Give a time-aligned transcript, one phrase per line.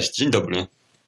[0.00, 0.66] Cześć, dzień dobry.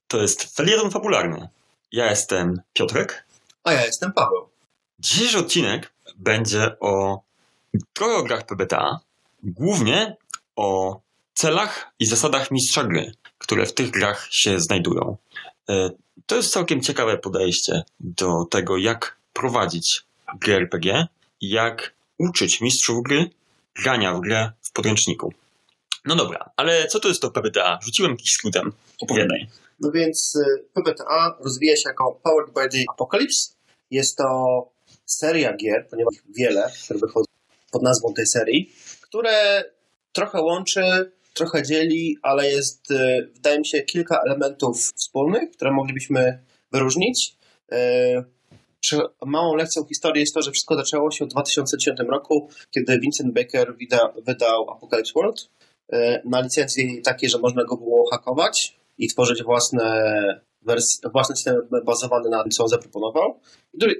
[0.09, 1.49] To jest felieton fabularny.
[1.93, 3.27] Ja jestem Piotrek.
[3.65, 4.49] A ja jestem Paweł.
[4.99, 7.23] Dzisiejszy odcinek będzie o
[7.93, 9.01] trochę o grach PBTA,
[9.43, 10.17] głównie
[10.57, 11.01] o
[11.35, 15.17] celach i zasadach mistrza gry, które w tych grach się znajdują.
[15.69, 15.91] E,
[16.27, 20.03] to jest całkiem ciekawe podejście do tego, jak prowadzić
[20.41, 21.07] grę RPG,
[21.41, 23.31] jak uczyć mistrzów gry
[23.75, 25.33] grania w grę w podręczniku.
[26.05, 27.79] No dobra, ale co to jest to PBTA?
[27.85, 28.73] Rzuciłem jakiś skrótem.
[29.01, 29.47] Opowiadaj.
[29.81, 33.53] No więc y, PBTA rozwija się jako Powered by the Apocalypse.
[33.91, 34.25] Jest to
[35.05, 37.27] seria gier, ponieważ wiele, które wychodzą
[37.71, 39.65] pod nazwą tej serii, które
[40.13, 46.43] trochę łączy, trochę dzieli, ale jest, y, wydaje mi się, kilka elementów wspólnych, które moglibyśmy
[46.73, 47.37] wyróżnić.
[47.73, 48.25] Y,
[49.27, 53.77] małą lekcją historii jest to, że wszystko zaczęło się w 2010 roku, kiedy Vincent Baker
[54.25, 55.49] wydał Apocalypse World
[56.25, 60.03] na licencji takiej, że można go było hakować i tworzyć własne
[60.63, 63.41] wersje, własny system bazowany na tym, co on zaproponował.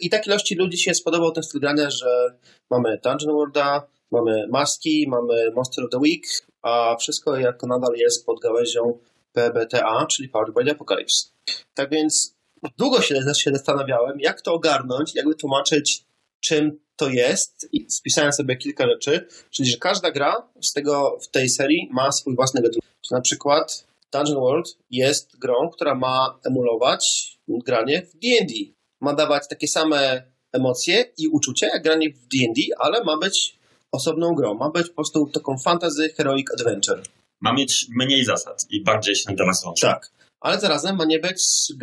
[0.01, 2.39] I tak ilości ludzi się spodobał ten styl grania, że
[2.71, 6.23] mamy Dungeon Worlda, mamy maski, mamy Monster of the Week,
[6.63, 8.99] a wszystko jako nadal jest pod gałęzią
[9.33, 11.29] PBTA, czyli Powered by the Apocalypse.
[11.75, 12.37] Tak więc
[12.79, 16.05] długo się, się zastanawiałem, jak to ogarnąć, jak wytłumaczyć,
[16.45, 17.69] czym to jest.
[17.73, 22.13] I spisałem sobie kilka rzeczy, czyli że każda gra z tego, w tej serii ma
[22.13, 22.85] swój własny gatunek.
[23.11, 28.55] Na przykład Dungeon World jest grą, która ma emulować granie w D&D.
[29.01, 33.59] Ma dawać takie same emocje i uczucia jak granie w D&D, ale ma być
[33.93, 34.55] osobną grą.
[34.55, 37.03] Ma być po prostu taką fantasy heroic adventure.
[37.41, 39.57] Ma mieć mniej zasad i bardziej się nadawać.
[39.81, 41.43] Tak, ale zarazem ma nie być,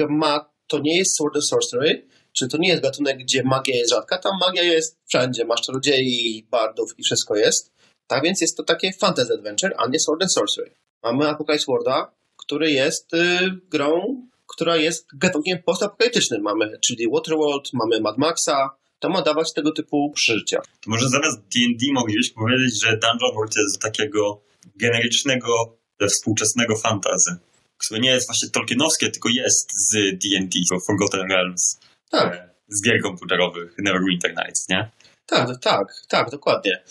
[0.10, 3.90] ma, to nie jest sword and sorcery, czyli to nie jest gatunek, gdzie magia jest
[3.92, 4.18] rzadka.
[4.18, 7.72] Tam magia jest wszędzie, masz czarodziei, bardów i wszystko jest.
[8.08, 10.72] Tak więc jest to takie fantasy adventure, a nie sword and sorcery.
[11.04, 13.40] Mamy Apocalypse Worlda, który jest y,
[13.72, 16.42] grą, która jest gatunkiem postapokaliptycznym.
[16.42, 18.70] Mamy czyli Waterworld, mamy Mad Maxa,
[19.00, 20.62] to ma dawać tego typu przeżycia.
[20.82, 24.42] To może zamiast D&D moglibyśmy powiedzieć, że Dungeon World jest takiego
[24.76, 27.38] generycznego, współczesnego fantazy,
[27.80, 31.80] które nie jest właśnie tolkienowskie, tylko jest z D&D, Forgotten Realms.
[32.10, 32.34] Tak.
[32.34, 34.92] E, z gier komputerowych, Neverwinter Nights, nie?
[35.26, 36.84] Tak, tak, tak, dokładnie.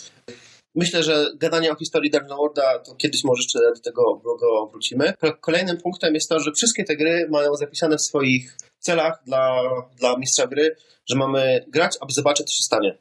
[0.74, 5.14] Myślę, że gadanie o historii Dungeon Worlda to kiedyś może jeszcze do tego go wrócimy.
[5.40, 9.60] Kolejnym punktem jest to, że wszystkie te gry mają zapisane w swoich celach dla,
[9.98, 12.98] dla mistrza gry, że mamy grać, aby zobaczyć, co się stanie.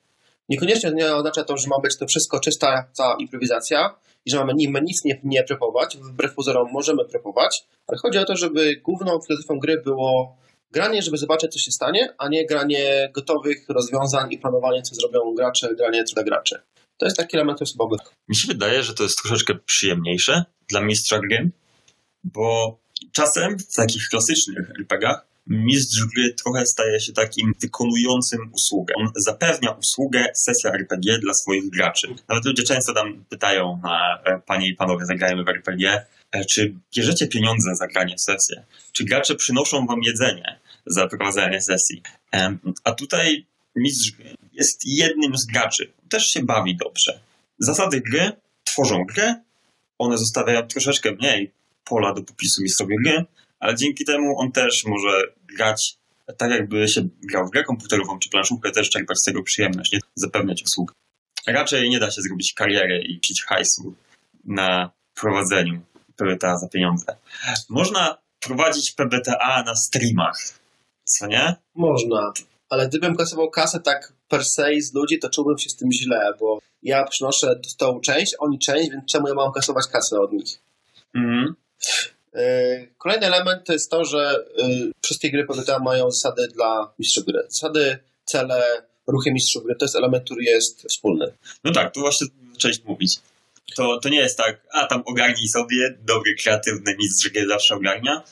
[0.50, 3.96] Niekoniecznie nie oznacza to, że ma być to wszystko czysta ta improwizacja
[4.28, 5.98] i że mamy nic nie, nie prepować.
[5.98, 10.38] Wbrew pozorom możemy prepować, ale chodzi o to, żeby główną filozofią gry było
[10.72, 15.34] granie, żeby zobaczyć, co się stanie, a nie granie gotowych rozwiązań i planowanie, co zrobią
[15.36, 16.60] gracze, granie dla graczy.
[16.98, 17.96] To jest taki element osobowy.
[18.28, 21.52] Mi się wydaje, że to jest troszeczkę przyjemniejsze dla mistrza gry,
[22.24, 22.78] bo
[23.12, 28.94] czasem w takich klasycznych RPGach mistrz gry trochę staje się takim wykonującym usługę.
[28.98, 32.08] On zapewnia usługę sesja RPG dla swoich graczy.
[32.30, 36.74] Nawet ludzie często tam pytają, a, e, panie i panowie, zagrajmy w RPG, e, czy
[36.96, 38.64] bierzecie pieniądze za granie w sesję?
[38.92, 42.02] Czy gracze przynoszą wam jedzenie za prowadzenie sesji?
[42.84, 44.12] A tutaj mistrz
[44.54, 45.94] jest jednym z graczy.
[46.10, 47.20] Też się bawi dobrze.
[47.60, 48.32] Zasady gry
[48.64, 49.36] tworzą grę,
[49.98, 51.52] one zostawiają troszeczkę mniej
[51.84, 53.26] pola do popisu mistrzowi gry,
[53.60, 55.24] ale dzięki temu on też może
[55.58, 55.98] grać
[56.38, 60.00] tak, jakby się grał w grę komputerową czy planszówkę, też czerpać z tego przyjemność, nie
[60.16, 60.94] zapewniać usług.
[61.48, 63.96] Raczej nie da się zrobić kariery i pić hajsu
[64.46, 65.82] na prowadzeniu
[66.16, 67.18] PBTA za pieniądze.
[67.70, 70.40] Można prowadzić PBTA na streamach,
[71.04, 71.56] co nie?
[71.76, 72.34] Można
[72.70, 76.34] ale gdybym kasował kasę tak per se z ludzi, to czułbym się z tym źle,
[76.40, 80.60] bo ja przynoszę stołu część, oni część, więc czemu ja mam kasować kasę od nich?
[81.16, 81.56] Mhm.
[82.38, 87.26] E, kolejny element to jest to, że y, wszystkie gry PBTA mają zasady dla mistrzów
[87.26, 87.44] gry.
[87.50, 88.64] Zasady, cele,
[89.08, 91.34] ruchy mistrzów gry to jest element, który jest wspólny.
[91.64, 93.16] No tak, tu właśnie zacząłeś mówić.
[93.76, 98.24] To, to nie jest tak, a tam ogarnij sobie, dobry, kreatywny mistrz gry zawsze ogarnia,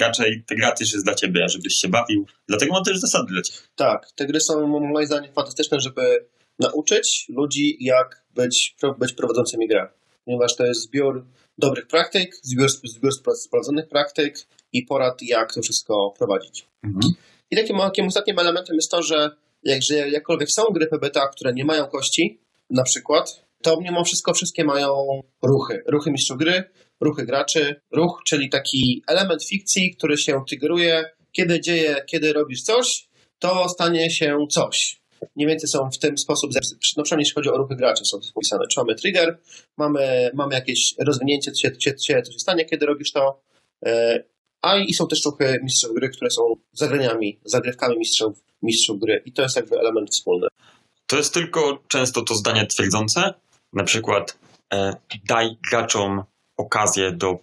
[0.00, 2.26] raczej te gra też jest dla ciebie, żebyś się bawił.
[2.48, 3.58] Dlatego mam też zasady dla ciebie.
[3.76, 6.26] Tak, te gry są moim zdaniem fantastyczne, żeby
[6.58, 9.88] nauczyć ludzi, jak być, być prowadzącymi grę.
[10.24, 11.24] Ponieważ to jest zbiór
[11.58, 16.66] dobrych praktyk, zbiór, zbiór sprawdzonych praktyk i porad, jak to wszystko prowadzić.
[16.84, 17.12] Mhm.
[17.50, 19.30] I takim, takim ostatnim elementem jest to, że
[19.64, 24.64] jakże jakkolwiek są gry PBTA, które nie mają kości, na przykład, to mimo wszystko wszystkie
[24.64, 25.82] mają ruchy.
[25.86, 26.64] Ruchy mistrzów gry,
[27.00, 27.80] ruchy graczy.
[27.92, 33.08] Ruch, czyli taki element fikcji, który się tygruje, kiedy dzieje, kiedy robisz coś,
[33.38, 34.99] to stanie się coś.
[35.36, 36.50] Mniej więcej są w ten sposób,
[36.96, 38.66] no przynajmniej jeśli chodzi o ruchy graczy, są wpisane.
[38.70, 39.40] Czy mamy trigger,
[39.78, 43.42] mamy, mamy jakieś rozwinięcie, co się, się, się stanie, kiedy robisz to,
[43.86, 44.24] E,
[44.62, 49.32] a i są też trochę mistrzów gry, które są zagraniami, zagrywkami mistrzów, mistrzów gry i
[49.32, 50.46] to jest jakby element wspólny.
[51.06, 53.34] To jest tylko często to zdanie twierdzące,
[53.72, 54.38] na przykład
[54.72, 54.96] e,
[55.28, 56.24] daj graczom
[56.56, 57.38] okazję do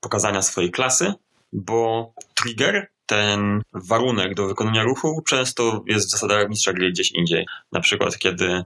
[0.00, 1.12] pokazania swojej klasy,
[1.52, 7.46] bo trigger, ten warunek do wykonania ruchu często jest w zasadach mistrza gry gdzieś indziej.
[7.72, 8.64] Na przykład kiedy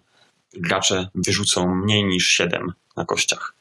[0.53, 3.55] gracze wyrzucą mniej niż 7 na kościach.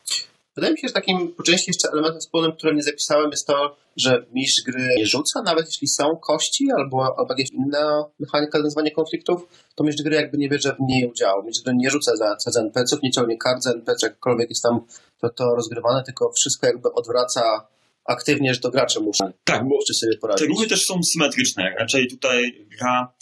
[0.55, 3.75] Wydaje mi się, że takim po części jeszcze elementem wspólnym, które nie zapisałem, jest to,
[3.97, 8.91] że mistrz gry nie rzuca, nawet jeśli są kości albo, albo jakieś inna mechanika rozwiązywania
[8.91, 11.43] konfliktów, to mistrz gry jakby nie bierze w niej udziału.
[11.43, 14.79] Mistrz gry nie rzuca za, za NPC-ów, nie ciągnie kart za NPC, jakkolwiek jest tam
[15.21, 17.67] to, to rozgrywane, tylko wszystko jakby odwraca
[18.09, 20.47] aktywnie, że to gracze muszą, tak, bo sobie poradzić.
[20.47, 21.75] Te ruchy też są symetryczne.
[21.79, 23.13] Raczej tutaj gra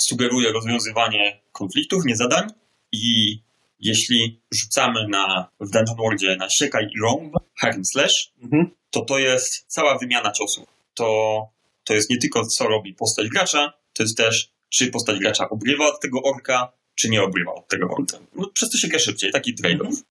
[0.00, 2.48] sugeruje rozwiązywanie konfliktów, nie zadań
[2.92, 3.38] i
[3.80, 8.70] jeśli rzucamy na, w Dungeon Worldzie na siekaj i rąb, hack and slash, mhm.
[8.90, 10.66] to to jest cała wymiana ciosów.
[10.94, 11.48] To,
[11.84, 15.86] to jest nie tylko co robi postać gracza, to jest też czy postać gracza obrywa
[15.86, 18.18] od tego orka, czy nie obrywa od tego orka.
[18.36, 19.86] No, przez to się gra szybciej, taki trade-off.
[19.86, 20.02] Mhm.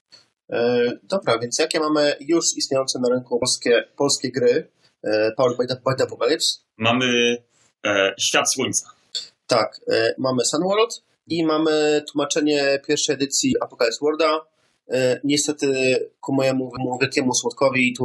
[0.52, 4.68] E, dobra, więc jakie mamy już istniejące na rynku polskie, polskie gry
[5.38, 6.60] Powered by the, by the Apocalypse?
[6.78, 7.38] Mamy
[7.86, 8.90] e, Świat Słońca.
[9.48, 14.46] Tak, e, mamy Sunworld, i mamy tłumaczenie pierwszej edycji Apocalypse Worlda.
[14.90, 16.72] E, niestety ku mojemu
[17.02, 17.96] wielkiemu słodkowi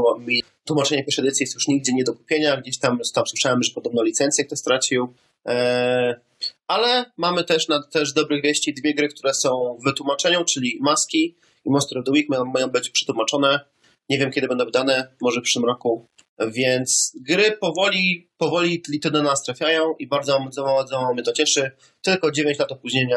[0.65, 2.57] tłumaczenie pierwszej edycji jest już nigdzie nie do kupienia.
[2.57, 5.15] Gdzieś tam, tam słyszałem, że podobno licencję ktoś stracił.
[5.47, 6.21] E,
[6.67, 11.35] ale mamy też, na, też dobrych wieści dwie gry, które są w wytłumaczeniu, czyli Maski
[11.67, 13.61] i Monster of the Week mają, być przetłumaczone.
[14.09, 16.07] Nie wiem, kiedy będą wydane, może w przyszłym roku.
[16.49, 21.71] Więc gry powoli, powoli do nas trafiają i bardzo, bardzo, mnie to cieszy.
[22.01, 23.17] Tylko 9 lat opóźnienia.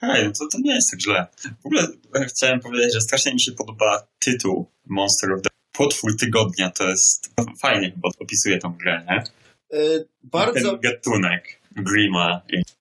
[0.00, 1.26] Hej, to, to nie jest tak źle.
[1.62, 1.86] W ogóle
[2.28, 6.70] chciałem powiedzieć, że strasznie mi się podoba tytuł Monster of the Potwór Tygodnia.
[6.70, 9.24] To jest fajnie bo opisuje tą grę, nie?
[9.78, 10.70] Yy, bardzo...
[10.70, 12.40] Ten gatunek Grima.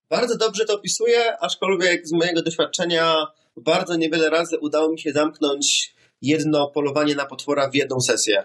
[0.10, 3.28] Bardzo dobrze to opisuje, aczkolwiek z mojego doświadczenia
[3.58, 8.44] bardzo niewiele razy udało mi się zamknąć jedno polowanie na potwora w jedną sesję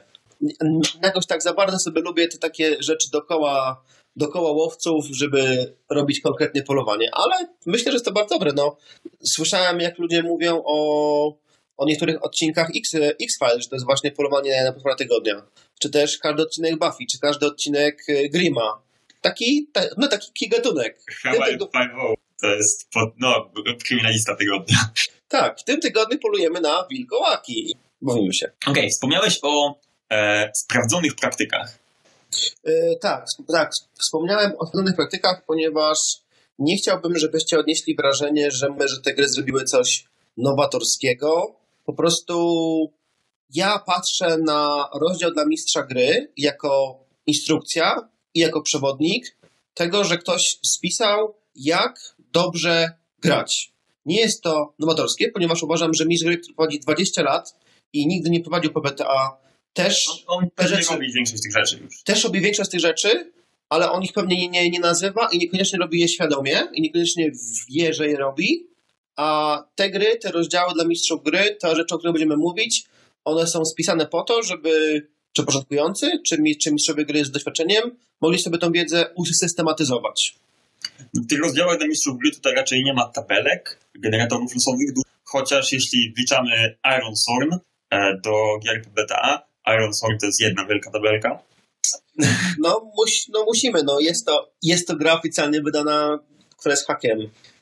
[1.02, 3.84] jakoś tak za bardzo sobie lubię te takie rzeczy dookoła,
[4.16, 8.52] dookoła łowców, żeby robić konkretnie polowanie, ale myślę, że jest to bardzo dobre.
[8.56, 8.76] No,
[9.24, 11.38] słyszałem, jak ludzie mówią o,
[11.76, 15.42] o niektórych odcinkach X, X-Files, że to jest właśnie polowanie na potwora tygodnia.
[15.80, 18.82] Czy też każdy odcinek Buffy, czy każdy odcinek e, Grima.
[19.20, 20.98] Taki, no taki gatunek.
[21.22, 21.58] Hawaii.
[22.40, 23.50] To jest pod, no,
[23.84, 24.76] kryminalista tygodnia.
[25.28, 27.76] Tak, w tym tygodniu polujemy na wilkołaki.
[28.00, 28.46] Mówimy się.
[28.46, 29.80] Okej, okay, wspomniałeś o
[30.10, 31.78] e, sprawdzonych praktykach.
[32.64, 33.70] E, tak, tak.
[33.98, 35.98] Wspomniałem o sprawdzonych praktykach, ponieważ
[36.58, 40.04] nie chciałbym, żebyście odnieśli wrażenie, że, my, że te gry zrobiły coś
[40.36, 41.54] nowatorskiego.
[41.84, 42.92] Po prostu
[43.54, 49.36] ja patrzę na rozdział dla mistrza gry jako instrukcja i jako przewodnik
[49.74, 52.90] tego, że ktoś spisał, jak dobrze
[53.22, 53.72] grać.
[54.06, 57.54] Nie jest to nowatorskie, ponieważ uważam, że mistrz gry, który prowadzi 20 lat
[57.92, 59.38] i nigdy nie prowadził PBTA,
[59.72, 60.24] też.
[60.26, 62.02] On, on też rzeczy, robi większość tych rzeczy już.
[62.02, 63.32] Też robi większość tych rzeczy,
[63.68, 67.32] ale on ich pewnie nie, nie, nie nazywa i niekoniecznie robi je świadomie i niekoniecznie
[67.70, 68.66] wie, że je robi.
[69.16, 72.84] A te gry, te rozdziały dla mistrzów gry, te rzeczy, o których będziemy mówić,
[73.24, 78.38] one są spisane po to, żeby czy początkujący, czy, czy mistrzowie gry z doświadczeniem mogli
[78.38, 80.36] sobie tą wiedzę usystematyzować.
[81.14, 84.88] W tych rozdziałach dla mistrzów gry tutaj raczej nie ma tabelek, generatorów losowych,
[85.24, 87.54] chociaż jeśli wliczamy Iron Sorn
[87.90, 91.38] e, do gier beta, Iron Sword to jest jedna wielka tabelka.
[92.58, 96.18] No, muś, no musimy, no jest to, jest to gra oficjalnie wydana,
[96.56, 96.86] która jest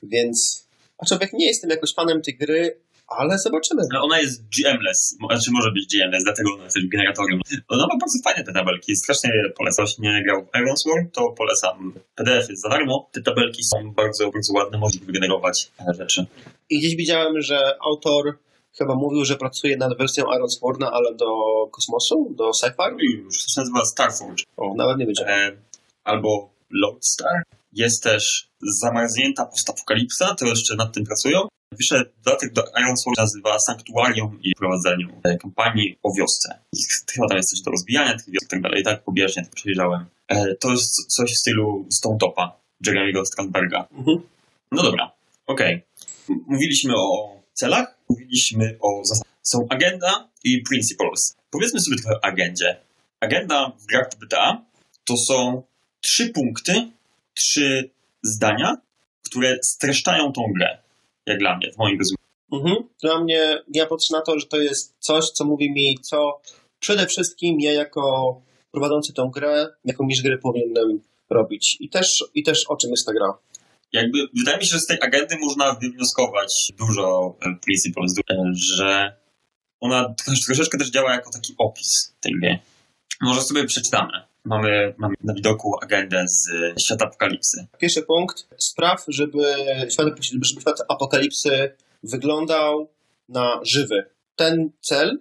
[0.03, 3.81] więc aczkolwiek nie jestem jakoś fanem tej gry, ale zobaczymy.
[3.93, 7.39] No ona jest GM-less, znaczy może być GM-less, dlatego ona jest generatorem.
[7.67, 9.85] Ona ma bardzo fajne te tabelki, strasznie polecam.
[9.85, 11.93] Jeśli nie grał w Iron Sword, to polecam.
[12.15, 16.25] PDF jest za darmo, te tabelki są bardzo, bardzo ładne, można wygenerować rzeczy.
[16.69, 18.37] I gdzieś widziałem, że autor
[18.77, 21.27] chyba mówił, że pracuje nad wersją Iron Sworna, ale do
[21.71, 22.95] kosmosu, do sci-fi.
[22.99, 24.43] Już, to się nazywa Starforge.
[24.57, 25.53] O, nawet nie wiedziałem.
[25.53, 25.57] E,
[26.03, 27.43] albo Lodestar.
[27.73, 31.47] Jest też zamarznięta postapokalipsa, to jeszcze nad tym pracują.
[31.71, 36.59] Wyszedł dodatek do Iron Sword nazywa Sanktuarium i prowadzeniu kampanii o wiosce.
[37.11, 38.83] Chyba tam jest coś do rozbijania tych wiosek i tak dalej.
[38.83, 40.05] Tak pobieżnie tak przejrzałem.
[40.27, 43.87] E, to jest coś w stylu Stone Topa Jeremy'ego Strandberga.
[43.91, 44.21] Mhm.
[44.71, 45.11] No dobra,
[45.47, 45.75] okej.
[46.27, 46.43] Okay.
[46.47, 49.33] Mówiliśmy o celach, mówiliśmy o zasadach.
[49.41, 51.37] Są agenda i principles.
[51.49, 52.77] Powiedzmy sobie trochę o agendzie.
[53.19, 54.65] Agenda w grach PBTA
[55.05, 55.63] to są
[56.01, 56.91] trzy punkty,
[57.33, 57.89] trzy
[58.23, 58.77] zdania,
[59.25, 60.77] które streszczają tą grę.
[61.27, 62.27] Jak dla mnie, w moim rozumieniu.
[62.53, 62.89] Mhm.
[63.01, 66.41] Dla mnie, ja patrzę na to, że to jest coś, co mówi mi, co
[66.79, 68.35] przede wszystkim ja jako
[68.71, 71.77] prowadzący tą grę, jaką niż gry powinienem robić.
[71.79, 73.37] I też, I też o czym jest ta gra.
[73.93, 78.13] Jakby, wydaje mi się, że z tej agendy można wywnioskować dużo e, principles,
[78.53, 79.17] że
[79.79, 80.15] ona
[80.45, 82.59] troszeczkę też działa jako taki opis tej gry.
[83.21, 84.11] Może sobie przeczytamy.
[84.47, 86.49] Mamy, mamy na widoku agendę z
[86.81, 87.67] świata apokalipsy.
[87.77, 88.47] Pierwszy punkt.
[88.57, 89.43] Spraw, żeby
[89.89, 91.71] świat, żeby świat apokalipsy
[92.03, 92.89] wyglądał
[93.29, 94.05] na żywy.
[94.35, 95.19] Ten cel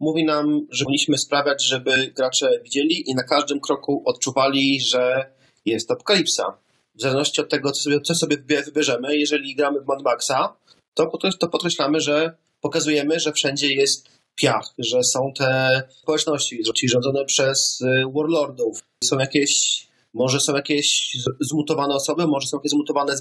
[0.00, 5.30] mówi nam, że powinniśmy sprawiać, żeby gracze widzieli i na każdym kroku odczuwali, że
[5.64, 6.56] jest apokalipsa.
[6.94, 10.56] W zależności od tego, co sobie, co sobie wybierzemy, jeżeli gramy w Mad Maxa,
[10.94, 17.80] to, to podkreślamy, że pokazujemy, że wszędzie jest piach, że są te społeczności rządzone przez
[17.80, 18.80] y, warlordów.
[19.04, 19.82] Są jakieś,
[20.14, 23.12] może są jakieś zmutowane osoby, może są jakieś zmutowane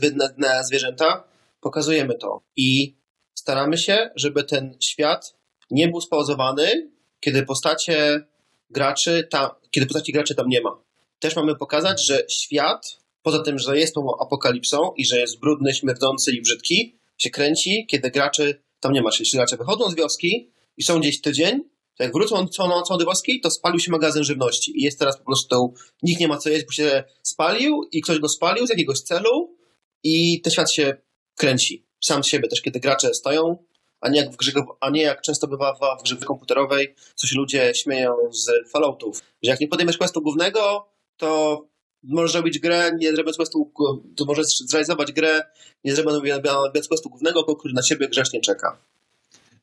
[0.64, 1.24] zwierzęta.
[1.62, 2.42] Pokazujemy to.
[2.56, 2.96] I
[3.36, 5.36] staramy się, żeby ten świat
[5.72, 8.24] nie był spauzowany, kiedy postacie
[8.70, 10.84] graczy tam, kiedy postaci graczy tam nie ma.
[11.20, 15.74] Też mamy pokazać, że świat, poza tym, że jest tą apokalipsą i że jest brudny,
[15.74, 19.12] śmierdzący i brzydki, się kręci, kiedy graczy tam nie ma.
[19.12, 21.62] Czyli gracze wychodzą z wioski i są gdzieś tydzień,
[21.98, 25.24] to jak wrócą nocą do wioski, to spalił się magazyn żywności i jest teraz po
[25.24, 25.74] prostu,
[26.04, 29.58] nikt nie ma co jeść, bo się spalił i ktoś go spalił z jakiegoś celu
[30.04, 30.98] i ten świat się
[31.38, 31.86] kręci.
[32.04, 33.58] Sam z siebie też, kiedy gracze stoją,
[34.02, 37.36] a nie jak, w grze, a nie jak często bywa w, grze komputerowej, co się
[37.38, 40.88] ludzie śmieją z Falloutów, że jak nie podejmiesz questu głównego,
[41.18, 41.62] to
[42.04, 43.72] możesz robić grę, nie zrobiąc questu,
[44.16, 45.42] to możesz zrealizować grę,
[45.84, 48.91] nie zrobiąc questu głównego, który na ciebie grzecznie czeka.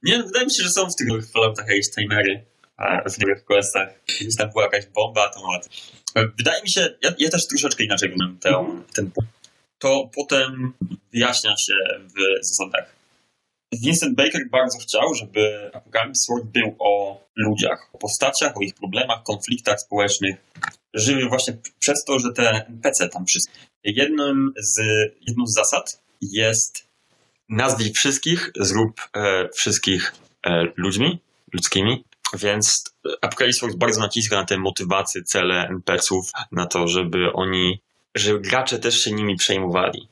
[0.02, 2.44] Nie, wydaje mi się, że są w tych Falloutach jakieś timery
[3.06, 3.88] w niektórych questach.
[4.06, 5.68] Gdzieś tam była jakaś bomba, to nawet.
[6.38, 8.38] Wydaje mi się, ja, ja też troszeczkę inaczej rozumiem
[8.94, 9.30] ten punkt.
[9.78, 10.72] To potem
[11.12, 11.74] wyjaśnia się
[12.04, 12.98] w zasadach.
[13.72, 19.22] Vincent Baker bardzo chciał, żeby Apocalypse World był o ludziach, o postaciach, o ich problemach,
[19.22, 20.36] konfliktach społecznych.
[20.94, 23.58] Żyły właśnie przez to, że te NPC tam wszystkie.
[23.84, 24.80] Jednym z,
[25.28, 26.87] jedną z zasad jest
[27.48, 30.12] nazwij wszystkich, zrób e, wszystkich
[30.46, 31.20] e, ludźmi,
[31.52, 32.04] ludzkimi.
[32.34, 32.84] Więc
[33.20, 37.80] Apocalypse bardzo naciska na te motywacje, cele NPC-ów, na to, żeby oni,
[38.14, 40.08] żeby gracze też się nimi przejmowali.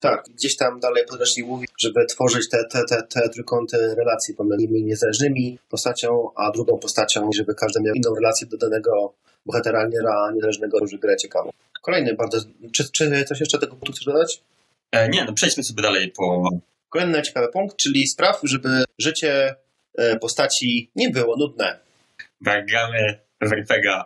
[0.00, 4.68] Tak, gdzieś tam dalej podręcznik mówi, żeby tworzyć te, te, te, te trójkąty relacji pomiędzy
[4.68, 9.12] niezależnymi postacią, a drugą postacią, żeby każdy miał inną relację do danego
[9.46, 9.88] bohatera
[10.34, 11.50] niezależnego, który grę ciekawą.
[11.82, 12.38] Kolejny bardzo...
[12.72, 14.42] Czy, czy coś jeszcze tego punktu chcesz dodać?
[14.92, 16.50] E, nie, no przejdźmy sobie dalej po...
[16.88, 19.54] Kolejny ciekawy punkt, czyli spraw, żeby życie
[19.98, 21.78] e, postaci nie było nudne.
[22.46, 23.50] Jak gramy w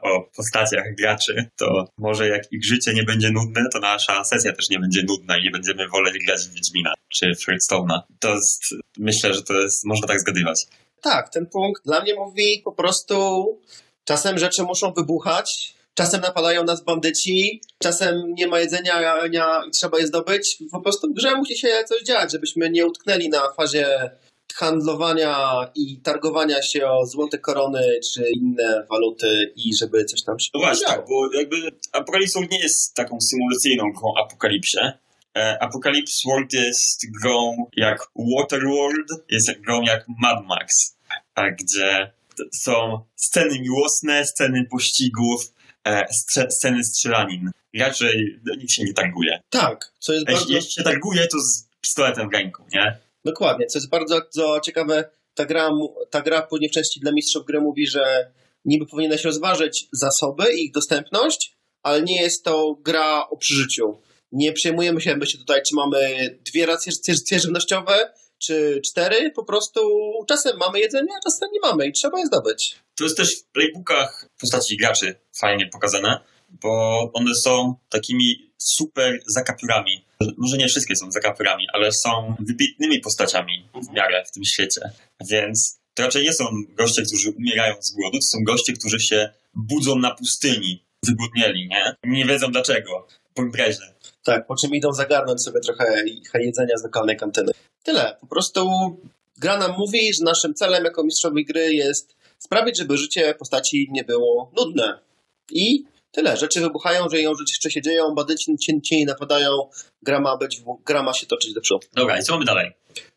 [0.03, 4.71] o postaciach graczy, to może jak ich życie nie będzie nudne, to nasza sesja też
[4.71, 8.01] nie będzie nudna i nie będziemy woleli grać w Wiedźmina czy w Hearthstone'a.
[8.19, 8.63] To jest,
[8.99, 10.67] myślę, że to jest, można tak zgadywać.
[11.01, 13.47] Tak, ten punkt dla mnie mówi po prostu
[14.05, 20.07] czasem rzeczy muszą wybuchać, czasem napadają nas bandyci, czasem nie ma jedzenia i trzeba je
[20.07, 20.63] zdobyć.
[20.73, 24.11] Po prostu w grze musi się coś dziać, żebyśmy nie utknęli na fazie
[24.55, 25.37] handlowania
[25.75, 30.61] i targowania się o złote korony czy inne waluty i żeby coś tam się No
[30.61, 31.57] właśnie, tak, bo jakby
[31.93, 34.79] Apocalypse World nie jest taką symulacyjną grą Apokalipsie.
[35.37, 40.97] E, Apocalypse World jest grą jak Waterworld, jest grą jak Mad Max,
[41.37, 42.13] gdzie
[42.53, 45.53] są sceny miłosne, sceny pościgów,
[46.49, 47.51] sceny strzelanin.
[47.79, 49.41] Raczej nikt się nie targuje.
[49.51, 50.53] Tak, co jest bardzo...
[50.53, 52.99] Jeśli się targuje, to z pistoletem w ręku, nie?
[53.25, 55.71] Dokładnie, co jest bardzo, bardzo ciekawe, ta gra,
[56.11, 58.31] ta gra później w części dla mistrzów gry mówi, że
[58.65, 64.01] niby powinieneś rozważyć zasoby i ich dostępność, ale nie jest to gra o przeżyciu.
[64.33, 65.99] Nie przejmujemy się myślę tutaj, czy mamy
[66.45, 66.93] dwie racje
[67.31, 69.31] żywnościowe, czy cztery.
[69.31, 69.81] Po prostu
[70.29, 72.77] czasem mamy jedzenie, a czasem nie mamy i trzeba je zdobyć.
[73.01, 80.05] To jest też w playbookach postaci graczy fajnie pokazane, bo one są takimi super zakapiorami
[80.37, 84.81] może nie wszystkie są zakaperami, ale są wybitnymi postaciami w miarę w tym świecie.
[85.31, 86.45] Więc to raczej nie są
[86.77, 91.95] goście, którzy umierają z głodu, to są goście, którzy się budzą na pustyni, wygłodnieli, nie?
[92.05, 93.95] Nie wiedzą dlaczego, po imprezie.
[94.25, 96.05] Tak, po czym idą zagarnąć sobie trochę
[96.35, 97.53] jedzenia z lokalnej kantyny.
[97.83, 98.17] Tyle.
[98.21, 98.71] Po prostu
[99.39, 104.05] gra nam mówi, że naszym celem jako mistrzowi gry jest sprawić, żeby życie postaci nie
[104.05, 104.99] było nudne.
[105.51, 106.37] I Tyle.
[106.37, 109.51] Rzeczy wybuchają, że ją rzeczy się dzieją, badyci cieni napadają,
[110.03, 111.87] gra ma, być, gra ma się toczyć do przodu.
[111.95, 112.71] Dobra, i co mamy dalej?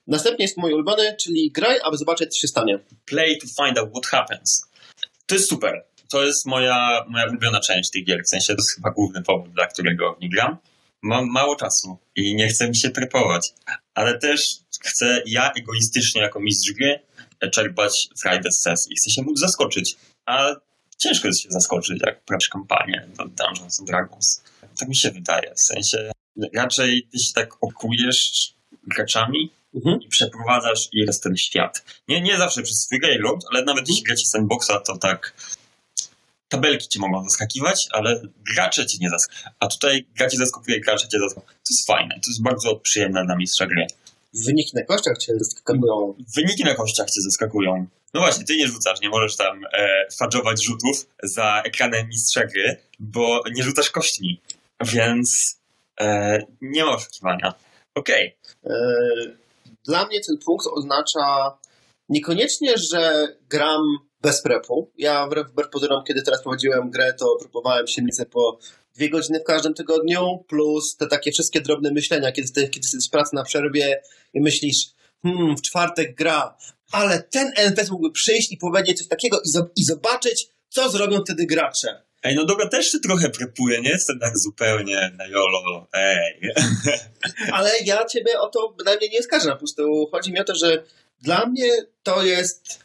[0.08, 2.80] Następnie jest mój ulubiony, czyli graj, aby zobaczyć, co się stanie.
[3.06, 4.70] Play to find out what happens.
[5.26, 5.86] To jest super.
[6.10, 8.24] To jest moja, moja ulubiona część tych gier.
[8.26, 10.58] W sensie to jest chyba główny powód, dla którego w nie gram.
[11.02, 13.54] Mam mało czasu i nie chcę mi się prepować,
[13.94, 17.00] ale też chcę ja egoistycznie jako mistrz gry
[17.50, 18.96] czerpać frajdę z sesji.
[18.96, 19.96] Chcę się móc zaskoczyć.
[20.26, 20.56] A
[20.98, 24.44] ciężko jest się zaskoczyć, jak prawisz kampanię do Dungeons and Dragons.
[24.80, 25.54] Tak mi się wydaje.
[25.56, 26.12] W sensie
[26.54, 28.54] raczej ty się tak opiekujesz
[28.88, 30.02] graczami mhm.
[30.02, 31.84] i przeprowadzasz i jest ten świat.
[32.08, 35.34] Nie, nie zawsze przez swój load, ale nawet jeśli gracie sandboxa, to tak
[36.50, 38.22] tabelki cię mogą zaskakiwać, ale
[38.54, 39.56] gracze cię nie zaskakują.
[39.60, 41.54] A tutaj gracie zaskakuje, gracze cię zaskakują.
[41.54, 43.88] To jest fajne, to jest bardzo przyjemne dla mistrza gry.
[44.34, 46.16] Wyniki na kościach cię zaskakują.
[46.36, 47.88] Wyniki na kościach cię zaskakują.
[48.14, 52.78] No właśnie, ty nie rzucasz, nie możesz tam e, fadżować rzutów za ekranem mistrza gry,
[53.00, 54.42] bo nie rzucasz kośćmi.
[54.86, 55.60] Więc
[56.02, 57.54] e, nie ma oszukiwania.
[57.96, 58.38] Okej.
[58.64, 58.76] Okay.
[58.76, 59.44] E,
[59.86, 61.58] dla mnie ten punkt oznacza
[62.10, 63.82] niekoniecznie, że gram
[64.22, 64.92] bez prepu.
[64.98, 68.60] Ja wbrew pozorom, kiedy teraz prowadziłem grę, to próbowałem się po
[68.96, 73.10] dwie godziny w każdym tygodniu, plus te takie wszystkie drobne myślenia, kiedy, ty, kiedy jesteś
[73.10, 74.02] pracy na przerwie
[74.34, 74.86] i myślisz,
[75.24, 76.58] hmm, w czwartek gra,
[76.92, 81.46] ale ten NPC mógłby przyjść i powiedzieć coś takiego i, i zobaczyć, co zrobią wtedy
[81.46, 82.04] gracze.
[82.24, 86.42] Ej, no dobra, też się trochę prepuje, nie jestem tak zupełnie na jolo, ej.
[87.54, 90.84] Ale ja ciebie o to bynajmniej nie skażę, po prostu chodzi mi o to, że
[91.22, 91.70] dla mnie
[92.04, 92.84] to jest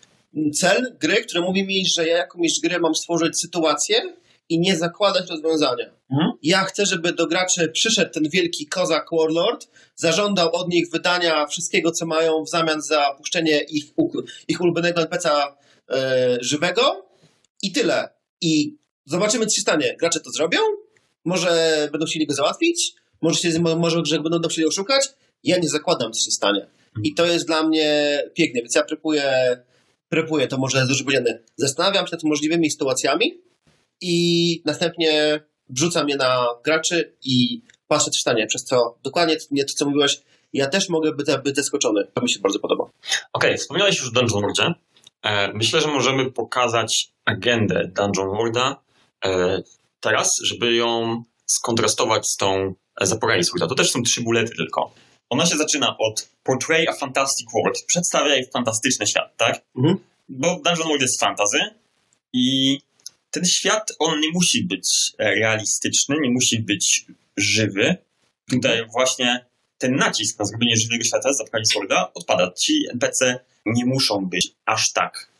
[0.54, 4.14] cel gry, który mówi mi, że ja jako mistrz gry mam stworzyć sytuację
[4.48, 5.97] i nie zakładać rozwiązania.
[6.10, 6.30] Mhm.
[6.42, 11.90] Ja chcę, żeby do graczy przyszedł ten wielki kozak Warlord, zażądał od nich wydania wszystkiego,
[11.90, 13.84] co mają w zamian za puszczenie ich,
[14.48, 15.52] ich ulubionego NPC'a
[15.90, 17.06] e, żywego
[17.62, 18.08] i tyle.
[18.40, 19.96] I zobaczymy, co się stanie.
[19.98, 20.58] Gracze to zrobią?
[21.24, 22.94] Może będą chcieli go załatwić?
[23.20, 25.08] Może, się, może że będą chcieli oszukać?
[25.44, 26.66] Ja nie zakładam, co się stanie.
[27.04, 29.58] I to jest dla mnie piękne, więc ja prepuję
[30.08, 31.38] prepuję, to może duży powiedziane.
[31.56, 33.40] Zastanawiam się nad możliwymi sytuacjami
[34.00, 39.72] i następnie wrzucam je na graczy i patrzę, co stanie, przez co dokładnie nie to,
[39.74, 40.22] co mówiłeś,
[40.52, 42.06] ja też mogę być, być zaskoczony.
[42.14, 42.84] To mi się bardzo podoba.
[42.84, 42.92] Okej,
[43.32, 44.74] okay, wspomniałeś już o Dungeon Worldzie.
[45.22, 48.76] E, myślę, że możemy pokazać agendę Dungeon Worlda
[49.24, 49.62] e,
[50.00, 53.66] teraz, żeby ją skontrastować z tą Zaporalis Worlda.
[53.66, 54.94] To też są trzy bulety tylko.
[55.30, 57.84] Ona się zaczyna od Portray a Fantastic World.
[57.86, 59.60] Przedstawiaj fantastyczny świat, tak?
[59.76, 59.98] Mhm.
[60.28, 61.58] Bo Dungeon World jest fantazy
[62.32, 62.78] i
[63.30, 67.96] ten świat, on nie musi być realistyczny, nie musi być żywy.
[68.50, 69.46] Tutaj właśnie
[69.78, 72.52] ten nacisk na zrobienie żywego świata z Apocalypse Worlda odpada.
[72.52, 75.30] Ci NPC nie muszą być aż tak.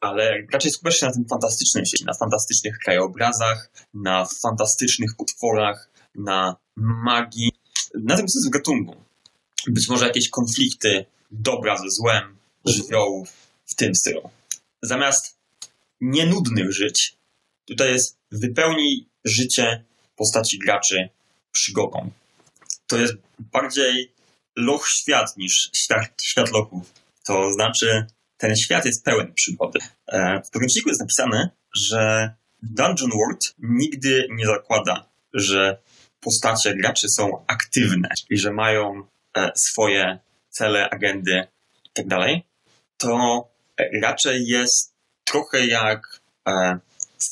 [0.00, 6.56] Ale raczej skupiasz się na tym fantastycznym świecie, na fantastycznych krajobrazach, na fantastycznych utworach, na
[6.76, 7.52] magii,
[7.94, 8.96] na tym, co jest w gatunku
[9.66, 13.32] być może jakieś konflikty dobra ze złem, żywiołów
[13.66, 14.30] w tym stylu.
[14.82, 15.36] Zamiast
[16.00, 17.16] nienudnych żyć,
[17.70, 19.84] tutaj jest wypełnij życie
[20.16, 21.08] postaci graczy
[21.52, 22.10] przygodą.
[22.86, 24.12] To jest bardziej
[24.56, 26.92] loch świat niż świat, świat lochów.
[27.24, 28.06] To znaczy,
[28.36, 29.78] ten świat jest pełen przygody.
[30.06, 32.30] E, w podręczniku jest napisane, że
[32.62, 35.78] Dungeon World nigdy nie zakłada, że
[36.20, 39.06] postacie graczy są aktywne i że mają
[39.36, 41.46] E, swoje cele, agendy
[41.84, 42.06] i tak
[42.96, 43.48] to
[44.02, 46.78] raczej jest trochę jak e,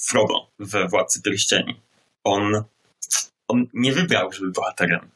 [0.08, 1.80] Frodo w Władcy Pierścieni.
[2.24, 2.64] On,
[3.48, 5.10] on nie wybrał, żeby bohaterem,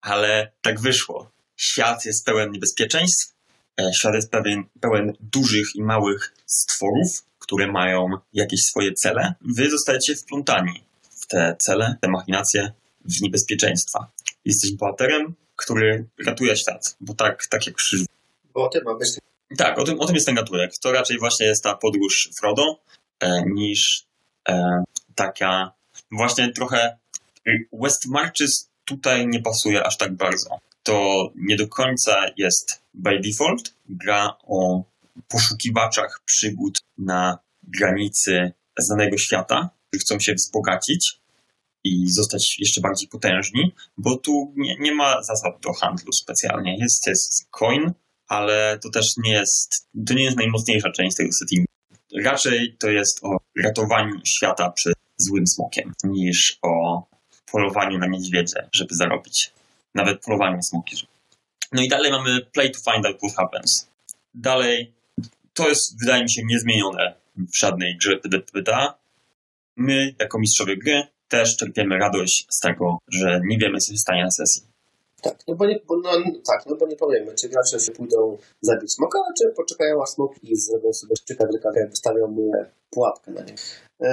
[0.00, 1.30] ale tak wyszło.
[1.56, 3.34] Świat jest pełen niebezpieczeństw,
[3.80, 9.34] e, świat jest pełen, pełen dużych i małych stworów, które mają jakieś swoje cele.
[9.40, 12.72] Wy zostajecie wplątani w te cele, te machinacje,
[13.04, 14.10] w niebezpieczeństwa.
[14.44, 17.96] Jesteś bohaterem, który ratuje świat, bo tak, tak jak przy...
[18.54, 19.08] Bo o tym ma być.
[19.58, 20.78] Tak, o tym, o tym jest ten gatunek.
[20.78, 22.78] To raczej właśnie jest ta podróż Frodo,
[23.20, 24.06] e, niż
[25.14, 25.72] taka
[26.10, 26.96] właśnie trochę
[27.72, 30.58] West Marches tutaj nie pasuje aż tak bardzo.
[30.82, 34.84] To nie do końca jest by default gra o
[35.28, 41.20] poszukiwaczach przygód na granicy znanego świata, którzy chcą się wzbogacić
[41.84, 46.76] i zostać jeszcze bardziej potężni, bo tu nie, nie ma zasad do handlu specjalnie.
[46.78, 47.92] Jest, jest coin,
[48.28, 51.65] ale to też nie jest, to nie jest najmocniejsza część tego settingu.
[52.24, 57.02] Raczej to jest o ratowaniu świata przed złym smokiem, niż o
[57.52, 59.52] polowaniu na niedźwiedzie, żeby zarobić.
[59.94, 60.96] Nawet polowaniu na smoki.
[61.72, 63.88] No i dalej mamy play to find out what happens.
[64.34, 64.92] Dalej,
[65.54, 68.94] to jest, wydaje mi się, niezmienione w żadnej grze PDPDA.
[69.76, 74.24] My, jako mistrzowie gry, też czerpiemy radość z tego, że nie wiemy, co się stanie
[74.24, 74.62] na sesji.
[75.28, 76.10] Tak, no bo nie, bo, no,
[76.46, 80.32] tak, no bo nie powiemy, czy gracze się pójdą zabić smoka, czy poczekają aż smok
[80.42, 82.52] i zrobią sobie szczyka wielka, wystawią mu
[82.90, 83.54] pułapkę na nie.
[84.00, 84.08] Yy,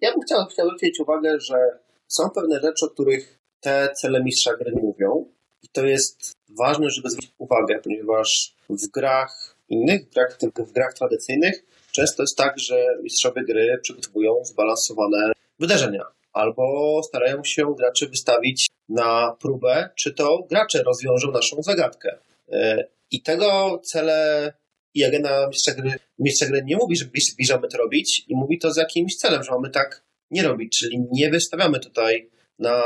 [0.00, 4.72] ja bym chciał, zwrócić uwagę, że są pewne rzeczy, o których te cele mistrza gry
[4.82, 5.24] mówią
[5.62, 10.94] i to jest ważne, żeby zwrócić uwagę, ponieważ w grach innych, w grach, w grach
[10.94, 18.70] tradycyjnych często jest tak, że mistrzowie gry przygotowują zbalansowane wydarzenia albo starają się graczy wystawić
[18.88, 22.18] na próbę, czy to gracze rozwiążą naszą zagadkę.
[22.52, 24.52] E, I tego cele
[24.94, 28.72] i agenda mistrza gry, mistrza gry nie mówi, że zbliżamy to robić i mówi to
[28.72, 32.82] z jakimś celem, że mamy tak nie robić, czyli nie wystawiamy tutaj na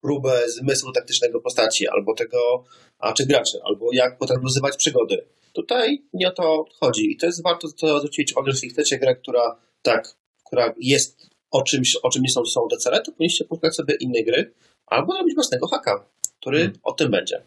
[0.00, 2.64] próbę zmysłu taktycznego postaci, albo tego,
[2.98, 5.24] a czy graczy, albo jak potem rozwiązywać przygody.
[5.52, 9.16] Tutaj nie o to chodzi i to jest warto to zwrócić uwagę, jeśli chcecie grę,
[9.16, 10.08] która tak,
[10.46, 13.94] która jest o czymś, o czym nie są, są te cele, to powinniście poszukać sobie
[13.94, 14.52] innej gry,
[14.86, 16.04] albo robić własnego haka,
[16.40, 16.78] który hmm.
[16.82, 17.42] o tym będzie.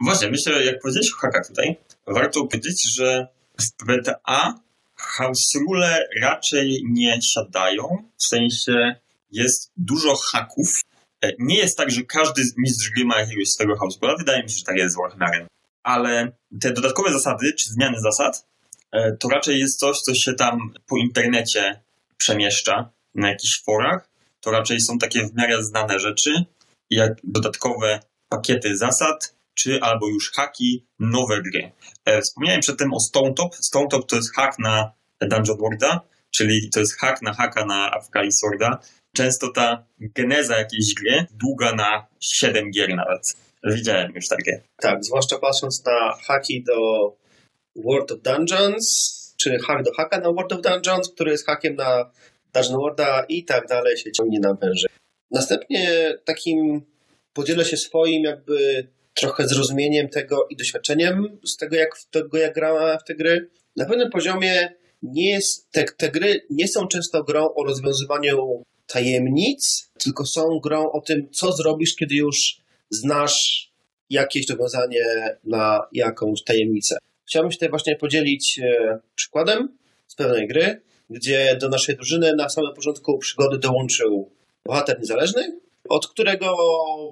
[0.00, 3.26] Właśnie, myślę, jak powiedziałeś o hakach tutaj, warto powiedzieć, że
[3.60, 4.54] w PBTA
[4.96, 7.82] house rule raczej nie siadają,
[8.16, 8.96] w sensie
[9.30, 10.80] jest dużo haków.
[11.22, 14.50] E, nie jest tak, że każdy mistrz gry ma jakiegoś swojego house rule, wydaje mi
[14.50, 15.46] się, że tak jest z Warhammerem.
[15.82, 18.46] Ale te dodatkowe zasady, czy zmiany zasad,
[18.92, 21.80] e, to raczej jest coś, co się tam po internecie
[22.16, 24.10] przemieszcza na jakichś forach.
[24.40, 26.44] To raczej są takie w miarę znane rzeczy,
[26.90, 31.72] jak dodatkowe pakiety zasad, czy albo już haki, nowe gry.
[32.04, 33.54] E, wspomniałem przedtem o Stone Top.
[33.54, 37.90] Stone Top to jest hak na Dungeon Worlda, czyli to jest hak na haka na
[37.90, 38.78] Afkali Sworda.
[39.16, 43.36] Często ta geneza jakiejś gry długa na 7 gier nawet.
[43.64, 44.62] Widziałem już takie.
[44.76, 46.76] Tak, zwłaszcza patrząc na haki do
[47.76, 52.10] World of Dungeons, czy hak do haka na World of Dungeons, który jest hakiem na
[52.54, 54.86] Worlda i tak dalej się ciągnie na węży.
[55.30, 56.82] Następnie takim
[57.32, 62.98] podzielę się swoim jakby trochę zrozumieniem tego i doświadczeniem z tego, jak, tego, jak grała
[62.98, 63.50] w te gry.
[63.76, 69.90] Na pewnym poziomie nie jest, te, te gry nie są często grą o rozwiązywaniu tajemnic,
[69.98, 72.56] tylko są grą o tym, co zrobisz, kiedy już
[72.90, 73.70] znasz
[74.10, 75.04] jakieś rozwiązanie
[75.44, 76.96] na jakąś tajemnicę.
[77.26, 82.48] Chciałbym się tutaj właśnie podzielić e, przykładem z pewnej gry, gdzie do naszej drużyny na
[82.48, 84.30] samym początku przygody dołączył
[84.64, 86.56] bohater niezależny, od którego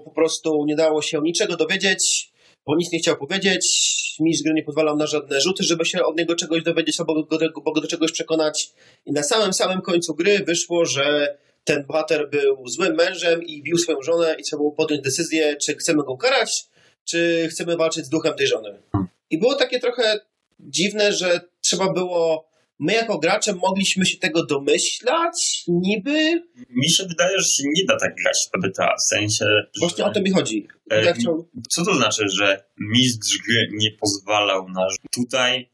[0.05, 2.33] po prostu nie dało się niczego dowiedzieć,
[2.67, 3.89] bo nic nie chciał powiedzieć.
[4.21, 7.39] Mistrz gry nie pozwalał na żadne rzuty, żeby się od niego czegoś dowiedzieć albo go,
[7.39, 8.71] go, go do czegoś przekonać.
[9.07, 13.79] I na samym samym końcu gry wyszło, że ten bohater był złym mężem i bił
[13.79, 16.67] swoją żonę i trzeba było podjąć decyzję, czy chcemy go karać,
[17.05, 18.83] czy chcemy walczyć z duchem tej żony.
[19.31, 20.21] I było takie trochę
[20.61, 26.43] dziwne, że trzeba było my jako gracze mogliśmy się tego domyślać, niby.
[26.71, 29.47] Mi się wydaje, że się nie da tak grać w PBTA, w sensie...
[29.79, 30.11] Właśnie że...
[30.11, 30.69] o to mi chodzi.
[30.91, 31.49] E, chciał...
[31.69, 34.87] Co to znaczy, że mistrz gry nie pozwalał na...
[35.11, 35.69] Tutaj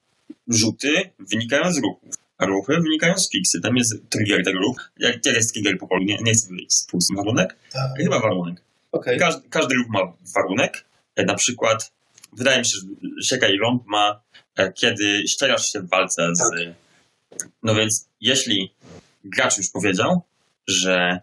[0.48, 3.60] rzuty wynikają z ruchów, a ruchy wynikają z fiksy.
[3.60, 4.80] Tam jest trigger tego ruchu.
[4.98, 5.98] Jak, jak jest trigger po?
[5.98, 7.56] Nie, nie powiedzieć z warunek.
[7.72, 7.90] Tak.
[7.98, 8.62] Chyba warunek.
[8.92, 9.16] Okay.
[9.18, 10.84] Każdy, każdy ruch ma warunek.
[11.16, 11.92] E, na przykład
[12.32, 12.78] wydaje mi się,
[13.18, 14.20] że Sieka i Rąb ma,
[14.56, 16.83] e, kiedy ścierasz się w walce z tak.
[17.62, 18.74] No więc jeśli
[19.24, 20.22] gracz już powiedział,
[20.66, 21.20] że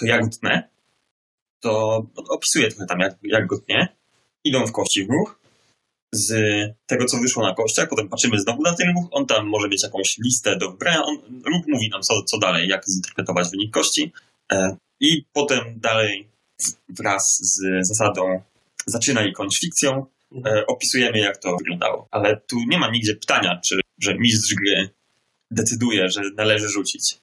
[0.00, 0.68] to ja go tnę,
[1.60, 3.58] to opisuję trochę tam, jak, jak go.
[4.44, 5.38] Idą w kości w ruch.
[6.12, 6.32] Z
[6.86, 9.08] tego, co wyszło na kościach, potem patrzymy znowu na ten ruch.
[9.10, 11.02] On tam może mieć jakąś listę do wybrania.
[11.04, 14.12] On, ruch mówi nam, co, co dalej, jak zinterpretować wynik kości.
[14.52, 16.28] E, I potem dalej
[16.88, 18.42] wraz z zasadą
[18.86, 20.06] zaczyna i kończ fikcją
[20.46, 22.08] e, opisujemy, jak to wyglądało.
[22.10, 24.90] Ale tu nie ma nigdzie pytania, czy że mistrz gry
[25.50, 27.18] decyduje, że należy rzucić.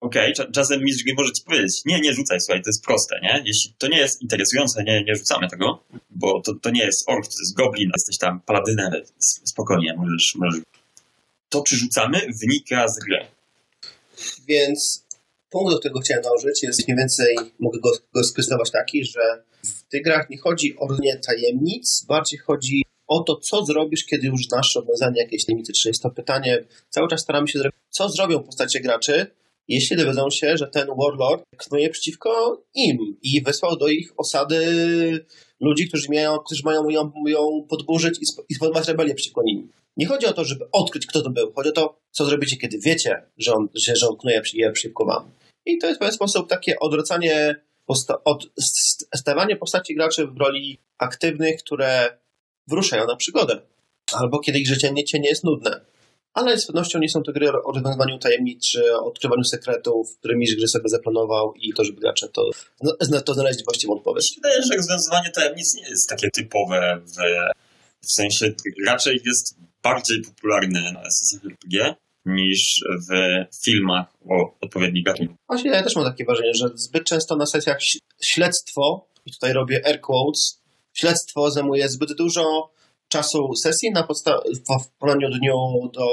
[0.00, 3.20] Okej, okay, czasem mistrz gry może ci powiedzieć, nie, nie rzucaj, słuchaj, to jest proste,
[3.22, 3.42] nie?
[3.46, 7.24] Jeśli to nie jest interesujące, nie, nie rzucamy tego, bo to, to nie jest ork,
[7.26, 10.62] to jest goblin, jesteś tam paladynem, spokojnie, możesz, możesz.
[11.48, 13.26] To, czy rzucamy, wynika z gry.
[14.48, 15.04] Więc
[15.50, 18.22] punkt, do którego chciałem dążyć, jest mniej więcej, mogę go, go
[18.72, 23.64] taki, że w tych grach nie chodzi o nie tajemnic, bardziej chodzi o to, co
[23.64, 25.72] zrobisz, kiedy już znasz rozwiązanie jakiejś limity.
[25.72, 29.26] Czyli jest to pytanie, cały czas staramy się zrobić, co zrobią postacie graczy,
[29.68, 34.66] jeśli dowiedzą się, że ten warlord knuje przeciwko im i wysłał do ich osady
[35.60, 38.18] ludzi, którzy, mają, którzy mają ją, ją podburzyć
[38.50, 39.72] i spowodować rebelię przeciwko nim.
[39.96, 41.52] Nie chodzi o to, żeby odkryć, kto to był.
[41.52, 44.42] Chodzi o to, co zrobicie, kiedy wiecie, że on, że, że on knuje
[44.72, 45.30] przeciwko wam.
[45.66, 47.56] I to jest w pewien sposób takie odwracanie,
[48.24, 48.46] od,
[49.14, 52.18] stawanie postaci graczy w roli aktywnych, które
[52.68, 53.60] wyruszają na przygodę.
[54.12, 55.80] Albo kiedy ich życie nie, nie jest nudne.
[56.34, 60.56] Ale z pewnością nie są to gry o rozwiązywaniu tajemnic, czy odkrywaniu sekretów, które mistrz
[60.56, 62.50] gry sobie zaplanował i to, żeby gracze to,
[63.24, 64.32] to znaleźli właściwą odpowiedź.
[64.36, 67.16] Wydaje się, że rozwiązywanie tajemnic nie jest takie typowe w,
[68.06, 68.52] w sensie
[68.86, 71.02] raczej jest bardziej popularne na
[71.44, 71.94] RPG
[72.26, 75.36] niż w filmach o odpowiednich gatunkach.
[75.48, 77.78] Właśnie ja też mam takie wrażenie, że zbyt często na sesjach
[78.22, 80.62] śledztwo, i tutaj robię air quotes,
[80.96, 82.70] śledztwo zajmuje zbyt dużo
[83.08, 84.40] czasu sesji na podsta-
[84.84, 86.06] w porównaniu do, do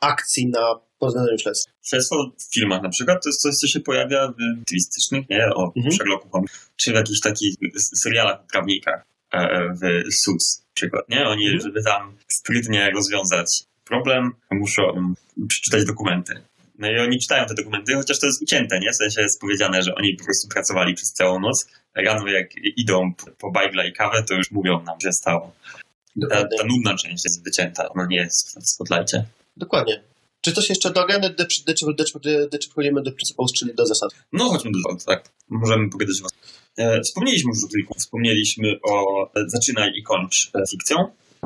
[0.00, 1.72] akcji na poznanym śledztwie.
[1.82, 5.46] Śledztwo w filmach na przykład to jest coś, co się pojawia w twistycznych, nie?
[5.54, 5.94] O Mhm.
[5.96, 6.50] Sherlocku Holmes.
[6.76, 7.54] Czy w jakichś takich
[7.96, 11.28] serialach o prawnikach e, w Suits na przykład, nie?
[11.28, 11.60] Oni, Mhm.
[11.60, 14.82] żeby tam sprytnie rozwiązać problem, muszą
[15.48, 16.32] przeczytać dokumenty.
[16.80, 18.92] No i oni czytają te dokumenty, chociaż to jest ucięte, nie?
[18.92, 21.66] W sensie jest powiedziane, że oni po prostu pracowali przez całą noc.
[21.94, 25.52] Rano jak idą po- bajgla i kawę, to już mówią nam, że stało.
[26.30, 29.24] Ta, ta nudna część jest wycięta, ona nie jest w spotlightie.
[29.56, 30.02] Dokładnie.
[30.40, 31.06] Czy coś jeszcze do
[32.58, 34.10] czy przechodzimy do principles, czyli do zasad?
[34.32, 35.28] No chodźmy do tak.
[35.48, 36.28] Możemy pogadać o
[36.82, 37.94] e, Wspomnieliśmy już o kilku.
[37.98, 40.96] Wspomnieliśmy o e, zaczynaj i kończ fikcją.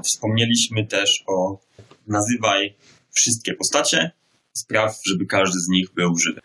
[0.05, 1.59] Wspomnieliśmy też o
[2.07, 2.75] nazywaj
[3.13, 4.11] wszystkie postacie.
[4.57, 6.41] Spraw, żeby każdy z nich był żywy.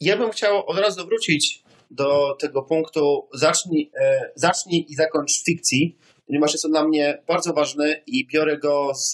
[0.00, 5.44] Ja bym chciał od razu wrócić do tego punktu zacznij, e, zacznij i zakończ w
[5.44, 9.12] fikcji, ponieważ jest on dla mnie bardzo ważny i biorę go z,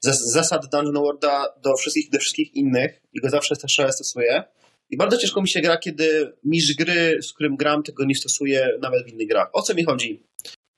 [0.00, 4.44] z zasad Dungeon Worlda do wszystkich, do wszystkich innych i go zawsze też stosuję.
[4.90, 8.68] I bardzo ciężko mi się gra, kiedy mistrz gry, z którym gram, tego nie stosuje
[8.82, 9.48] nawet w innych grach.
[9.52, 10.22] O co mi chodzi?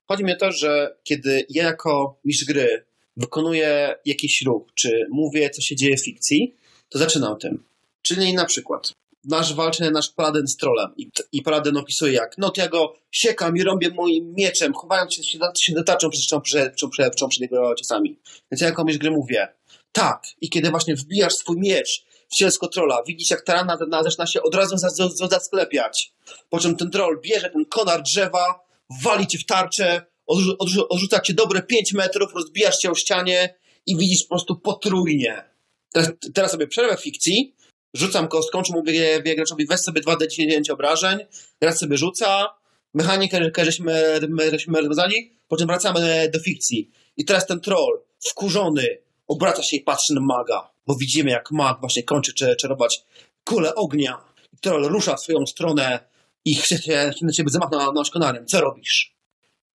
[0.08, 2.84] Chodzi mi o to, że kiedy ja jako mistrz gry
[3.16, 6.56] wykonuję jakiś ruch, czy mówię, co się dzieje w fikcji,
[6.92, 7.64] to zaczynam tym.
[8.02, 8.92] Czyli na przykład
[9.24, 12.94] nasz walczy nasz paladyn z trolem i, i paladyn opisuje jak, no to ja go
[13.10, 17.74] siekam i rąbię moim mieczem, chowając się, się, się dotaczą przed, przed, przed, przed, jego
[17.74, 18.18] ciosami.
[18.50, 19.48] Więc ja mistrz gry mówię,
[19.92, 24.26] tak, i kiedy właśnie wbijasz swój miecz w cielsko trolla, widzisz jak tarana ta zaczyna
[24.26, 26.12] się od razu za- za- za- zasklepiać,
[26.50, 28.60] po czym ten troll bierze ten konar drzewa,
[29.02, 33.54] wali cię w tarczę, odrzu- odrzu- odrzuca cię dobre 5 metrów, rozbijasz cię o ścianie
[33.86, 35.51] i widzisz po prostu potrójnie.
[35.92, 37.54] Teraz, teraz sobie przerwę fikcji,
[37.94, 41.18] rzucam kostką, czy mówię graczowi, weź sobie 2d10 obrażeń,
[41.60, 42.48] gracz sobie rzuca,
[42.94, 46.90] mechanikę że- żeśmy, my- żeśmy rozwiązali, po czym wracamy do fikcji.
[47.16, 51.80] I teraz ten troll, wkurzony, obraca się i patrzy na maga, bo widzimy jak mag
[51.80, 53.04] właśnie kończy cze- czarować
[53.44, 54.24] kulę ognia.
[54.52, 56.08] I troll rusza w swoją stronę
[56.44, 58.46] i chce się na ciebie zamachnąć konarem.
[58.46, 59.16] Co robisz?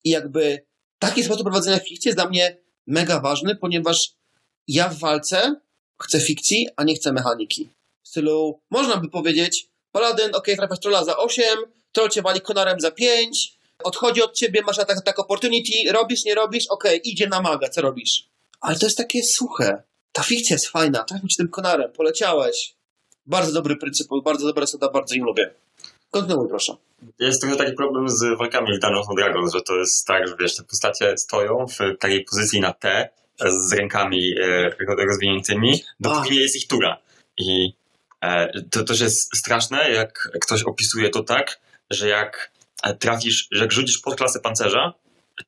[0.04, 0.66] I jakby
[1.00, 4.12] taki sposób prowadzenia fikcji jest dla mnie mega ważny, ponieważ
[4.68, 5.56] ja w walce
[6.04, 7.70] chcę fikcji, a nie chcę mechaniki.
[8.04, 11.46] W stylu, można by powiedzieć, paladyn, ok, trafiasz trolla za 8,
[11.92, 16.36] troll cię wali konarem za 5, odchodzi od ciebie, masz atak, atak opportunity, robisz, nie
[16.36, 18.28] robisz, ok, idzie na maga, co robisz?
[18.62, 19.84] Ale to jest takie suche.
[20.12, 22.76] Ta fikcja jest fajna, trafił ci tym konarem, poleciałeś.
[23.26, 25.54] Bardzo dobry pryncyp, bardzo dobra zasada, bardzo ją lubię.
[26.12, 26.76] Kontynuuj, proszę.
[27.20, 30.56] Jest trochę taki problem z walkami w Dungeons Dragons, że to jest tak, że wiesz,
[30.56, 36.56] te postacie stoją w takiej pozycji na T z rękami e, rozwiniętymi, dopóki nie jest
[36.56, 36.98] ich tura.
[37.38, 37.74] I
[38.22, 42.52] e, to też jest straszne, jak ktoś opisuje to tak, że jak
[43.00, 44.94] trafisz, że jak rzucisz pod klasę pancerza,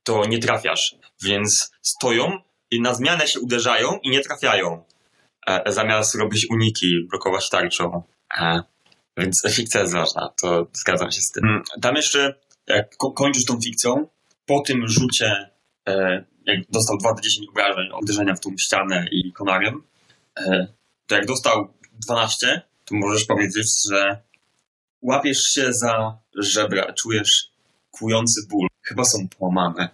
[0.03, 0.95] to nie trafiasz.
[1.23, 2.39] Więc stoją
[2.71, 4.83] i na zmianę się uderzają i nie trafiają.
[5.47, 8.03] E, zamiast robić uniki, blokować tarczą.
[9.17, 11.43] Więc fikcja jest ważna, to zgadzam się z tym.
[11.45, 12.35] Mm, Tam jeszcze,
[12.67, 14.07] jak ko- kończysz tą fikcją,
[14.45, 15.49] po tym rzucie,
[16.45, 19.83] jak dostał 2d10 obrażeń, uderzenia w tą ścianę i konarem,
[20.37, 20.67] e,
[21.07, 21.73] to jak dostał
[22.05, 24.21] 12, to możesz powiedzieć, że
[25.01, 27.49] łapiesz się za żebra, czujesz
[27.91, 28.67] kłujący ból.
[28.81, 29.89] Chyba są połamane,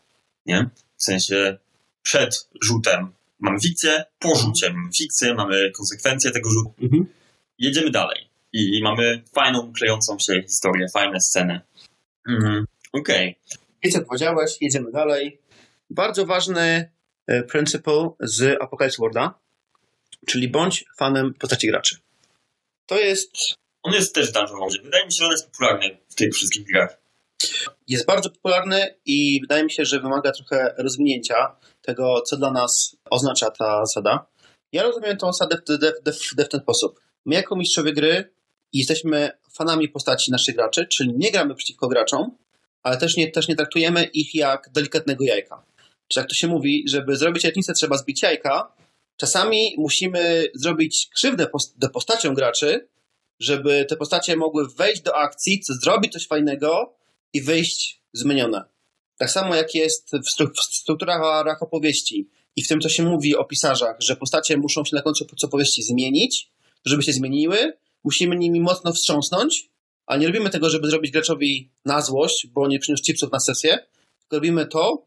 [0.46, 0.70] nie?
[0.98, 1.58] W sensie
[2.04, 7.06] przed rzutem mamy fikcję, po rzucie mamy fikcję, mamy konsekwencje tego rzutu Mhm.
[7.60, 8.30] jedziemy dalej.
[8.54, 11.62] I mamy fajną, klejącą się historię, fajne sceny.
[12.30, 12.66] Mhm.
[12.94, 13.36] Okej.
[13.84, 15.38] Więc jak powiedziałeś, jedziemy dalej.
[15.92, 16.92] Bardzo ważny
[17.28, 19.40] e, principle z Apocalypse Worlda,
[20.28, 21.98] czyli bądź fanem postaci graczy.
[22.86, 23.32] To jest,
[23.84, 24.82] On jest też w Dungeon Worldzie.
[24.84, 27.02] Wydaje mi się, że on jest popularny w tych wszystkich grach.
[27.88, 32.96] jest bardzo popularny i wydaje mi się, że wymaga trochę rozwinięcia tego, co dla nas
[33.10, 34.26] oznacza ta zasada.
[34.72, 37.00] Ja rozumiem tę zasadę w, w, w, w ten sposób.
[37.26, 38.34] My jako mistrzowie gry
[38.74, 42.38] jesteśmy fanami postaci naszych graczy, czyli nie gramy przeciwko graczom,
[42.84, 45.64] ale też nie, też nie traktujemy ich jak delikatnego jajka.
[46.12, 48.76] Czy jak to się mówi, żeby zrobić jajecznicę trzeba zbić jajka,
[49.18, 52.88] czasami musimy zrobić krzywdę post- do postaciom graczy,
[53.40, 56.94] żeby te postacie mogły wejść do akcji, co zrobić coś fajnego
[57.34, 58.64] i wyjść zmienione.
[59.18, 63.36] Tak samo jak jest w, stru- w strukturach opowieści i w tym, co się mówi
[63.36, 66.52] o pisarzach, że postacie muszą się na końcu opowieści zmienić,
[66.86, 69.70] żeby się zmieniły, musimy nimi mocno wstrząsnąć,
[70.06, 73.80] a nie robimy tego, żeby zrobić graczowi na złość, bo nie przyniósł chipsów na sesję,
[74.20, 75.06] tylko robimy to,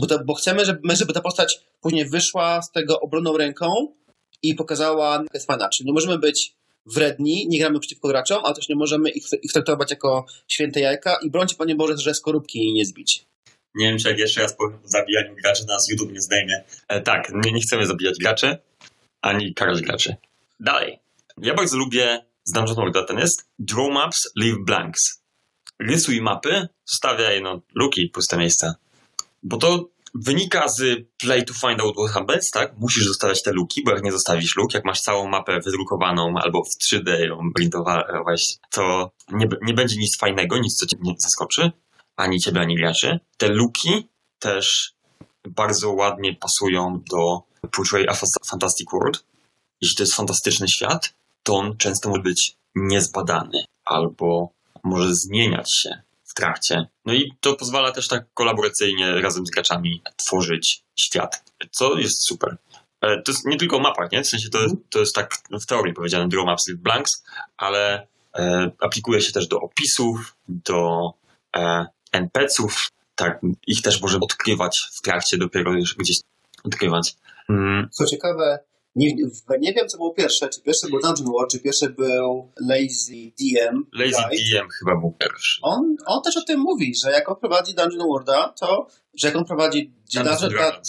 [0.00, 3.94] bo, to, bo chcemy, żeby, żeby ta postać później wyszła z tego obronną ręką
[4.42, 5.68] i pokazała, fajna.
[5.68, 6.54] Czyli nie możemy być
[6.86, 11.18] wredni, nie gramy przeciwko graczom, ale też nie możemy ich, ich traktować jako święte jajka
[11.22, 13.24] i brońcie Panie Boże, że skorupki nie zbić.
[13.74, 16.64] Nie wiem, czy jak jeszcze raz powiem o zabijaniu graczy, nas YouTube nie zdejmie.
[16.88, 18.58] E, tak, nie, nie chcemy zabijać graczy.
[19.22, 20.16] ani karać graczy.
[20.60, 20.98] Dalej.
[21.42, 25.22] Ja bardzo lubię z Dungeon Worlda ten jest Draw Maps, Leave Blanks.
[25.80, 28.74] Rysuj mapy, zostawiaj no, luki, puste miejsca.
[29.42, 32.78] Bo to wynika z play to find out what happens, tak?
[32.78, 36.64] Musisz zostawiać te luki, bo jak nie zostawisz luk, jak masz całą mapę wydrukowaną albo
[36.64, 41.70] w 3D ją printowałeś, to nie, nie będzie nic fajnego, nic co cię nie zaskoczy,
[42.16, 43.20] ani ciebie, ani graczy.
[43.36, 44.94] Te luki też
[45.48, 48.14] bardzo ładnie pasują do Portray a
[48.46, 49.24] Fantastic World.
[49.80, 54.52] Jeśli to jest fantastyczny świat, to on często może być niezbadany albo
[54.84, 56.07] może zmieniać się
[56.38, 56.86] trakcie.
[57.04, 62.56] No i to pozwala też tak kolaboracyjnie razem z graczami tworzyć świat, co jest super.
[63.00, 64.22] E, to jest nie tylko o mapach, nie?
[64.22, 64.58] W sensie to,
[64.90, 67.24] to jest tak w teorii powiedziane Draw Maps with Blanks,
[67.56, 68.06] ale
[68.38, 71.10] e, aplikuje się też do opisów, do
[71.56, 76.20] e, NPC-ów, tak, ich też może odkrywać w trakcie dopiero już gdzieś
[76.64, 77.16] odkrywać.
[77.48, 77.88] Mm.
[77.90, 78.58] Co ciekawe,
[78.98, 79.14] nie,
[79.60, 80.48] nie wiem, co było pierwsze.
[80.48, 83.86] Czy pierwszy był Dungeon World, czy pierwszy był Lazy DM.
[83.92, 85.60] Lazy DM chyba był pierwszy.
[85.62, 89.36] On, on też o tym mówi, że jak on prowadzi Dungeon Worlda, to, że jak
[89.36, 90.40] on prowadzi Dungeons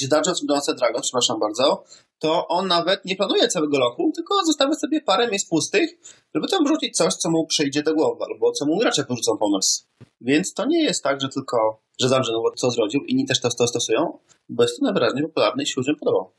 [0.10, 1.84] Dungeons Dragons, przepraszam bardzo,
[2.20, 5.90] to on nawet nie planuje całego roku, tylko zostawia sobie parę miejsc pustych,
[6.36, 9.84] żeby tam wrzucić coś, co mu przyjdzie do głowy, albo co mu gracze porzucą pomysł.
[10.22, 13.50] Więc to nie jest tak, że tylko, że Dungeon World co zrodził, inni też to,
[13.50, 14.20] to stosują,
[14.50, 16.39] bo jest to najwyraźniej popularne i się ludziom podoba.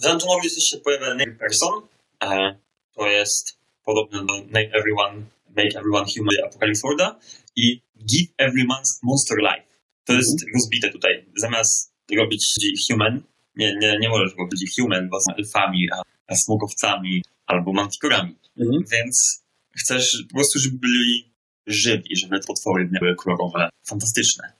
[0.00, 1.82] W Dungeonowi się pojawia Name Person.
[2.22, 2.56] E,
[2.94, 5.22] to jest podobne do Name Everyone,
[5.56, 7.18] Make Everyone Human Apocalypse Worlda
[7.56, 9.66] i Give Everyone Monster Life.
[10.04, 10.54] To jest mm.
[10.54, 11.24] rozbite tutaj.
[11.36, 12.54] Zamiast robić
[12.90, 13.22] human,
[13.56, 18.36] nie, nie, nie możesz robić human, bo są elfami, a, a smokowcami albo mantikorami.
[18.58, 18.84] Mm.
[18.92, 19.42] Więc
[19.76, 21.32] chcesz po prostu, żeby byli
[21.66, 24.52] żywi, żeby te potwory były kolorowe, fantastyczne.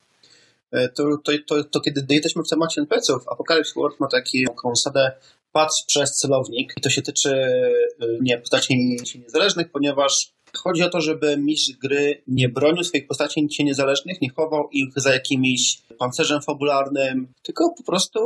[0.73, 5.13] E, to, to, to, to kiedy jesteśmy w temacie NPC-ów, Apocalypse World ma taką zasadę
[5.53, 11.01] patrz przez celownik i to się tyczy e, nie postaci niezależnych, ponieważ chodzi o to,
[11.01, 17.33] żeby mistrz gry nie bronił swoich postaci niezależnych, nie chował ich za jakimś pancerzem fabularnym,
[17.43, 18.21] tylko po prostu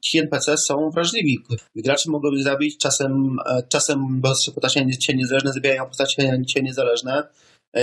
[0.00, 1.38] ci NPC są wrażliwi.
[1.76, 7.22] Gracze mogą ich zabić, czasem, e, czasem bo postacie niezależne zabijają postacie niezależne.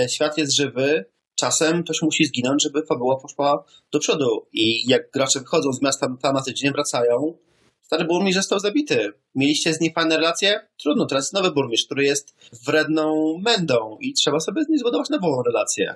[0.08, 4.46] Świat jest żywy, czasem ktoś musi zginąć, żeby fabuła poszła do przodu.
[4.52, 7.34] I jak gracze wychodzą z miasta na tydzień, wracają,
[7.82, 9.12] stary burmistrz został zabity.
[9.34, 10.60] Mieliście z nim fajne relacje?
[10.82, 12.34] Trudno, teraz jest nowy burmistrz, który jest
[12.66, 15.94] wredną mędą i trzeba sobie z nim zbudować nową relację.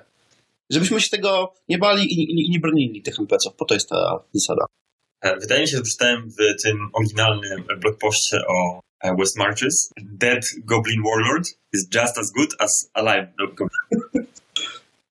[0.69, 3.55] Żebyśmy się tego nie bali i, i, i nie bronili tych NPC-ów.
[3.55, 4.65] Po to jest ta zasada.
[5.21, 10.45] E, wydaje mi się, że czytałem w tym oryginalnym blogpoście o e, West Marches Dead
[10.65, 14.26] Goblin Warlord is just as good as alive Goblin.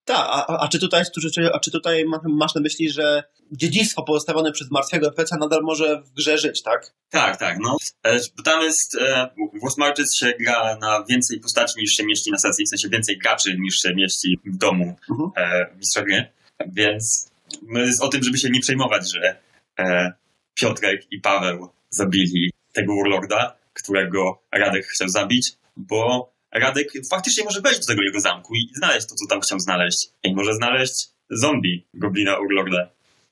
[0.06, 1.02] Tak, a, a, czy tutaj,
[1.34, 6.02] czy, a czy tutaj masz na myśli, że dziedzictwo pozostawione przez martwego NPC nadal może
[6.02, 6.94] w grze żyć, tak?
[7.10, 7.76] Tak, tak, no.
[8.02, 9.30] E, bo tam jest, e,
[9.62, 13.18] Wars Marches się gra na więcej postaci niż się mieści na sesji, w sensie więcej
[13.18, 15.30] graczy niż się mieści w domu mhm.
[15.36, 16.26] e, mistrza gry,
[16.66, 17.30] więc
[17.74, 19.36] jest o tym, żeby się nie przejmować, że
[19.78, 20.12] e,
[20.54, 27.80] Piotrek i Paweł zabili tego Warlorda, którego Radek chciał zabić, bo Radek faktycznie może wejść
[27.80, 30.08] do tego jego zamku i znaleźć to, co tam chciał znaleźć.
[30.22, 32.90] I może znaleźć zombie Goblina Urlorda.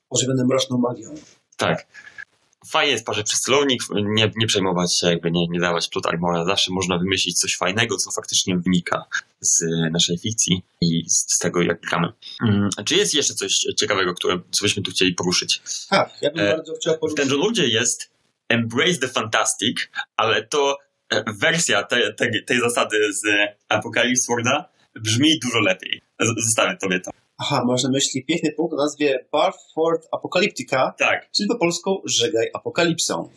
[0.09, 1.15] Ożywiony mroczną magią.
[1.57, 1.87] Tak.
[2.67, 6.45] Fajnie jest parze przez celownik, nie, nie przejmować się, jakby nie, nie dawać plot armora.
[6.45, 9.05] Zawsze można wymyślić coś fajnego, co faktycznie wynika
[9.39, 12.07] z naszej fikcji i z, tego, jak gramy.
[12.39, 15.61] Hmm, czy jest jeszcze coś ciekawego, które, co byśmy tu chcieli poruszyć?
[15.89, 17.17] Tak, ja bym e, bardzo chciał poruszyć.
[17.17, 18.09] W Dungeon Ludzie jest
[18.49, 20.77] Embrace the Fantastic, ale to
[21.41, 23.23] wersja te, te, tej zasady z
[23.69, 26.01] Apocalypse Worlda brzmi dużo lepiej.
[26.37, 27.11] Zostawię tobie to.
[27.37, 31.31] Aha, masz na myśli piękny punkt o nazwie Barford Apocalyptica, tak.
[31.31, 33.29] czyli po polsku Żegaj Apokalipsą.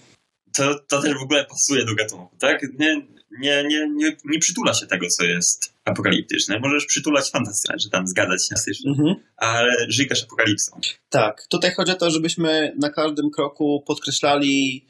[0.56, 2.62] To, to też w ogóle pasuje do gatunku, tak?
[2.78, 3.02] Nie,
[3.38, 6.58] nie, nie, nie, nie przytula się tego, co jest apokaliptyczne.
[6.60, 8.54] Możesz przytulać fantastyczne, że tam zgadać się
[8.86, 9.14] mhm.
[9.36, 10.80] ale żyjesz apokalipsą.
[11.10, 14.86] Tak, tutaj chodzi o to, żebyśmy na każdym kroku podkreślali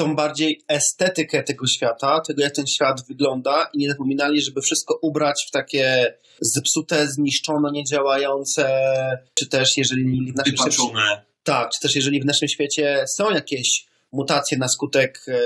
[0.00, 4.98] tą bardziej estetykę tego świata, tego jak ten świat wygląda i nie zapominali, żeby wszystko
[5.02, 8.80] ubrać w takie zepsute, zniszczone, niedziałające,
[9.34, 10.82] czy też jeżeli w naszym świecie...
[11.42, 15.40] Tak, czy też jeżeli w naszym świecie są jakieś mutacje na skutek e,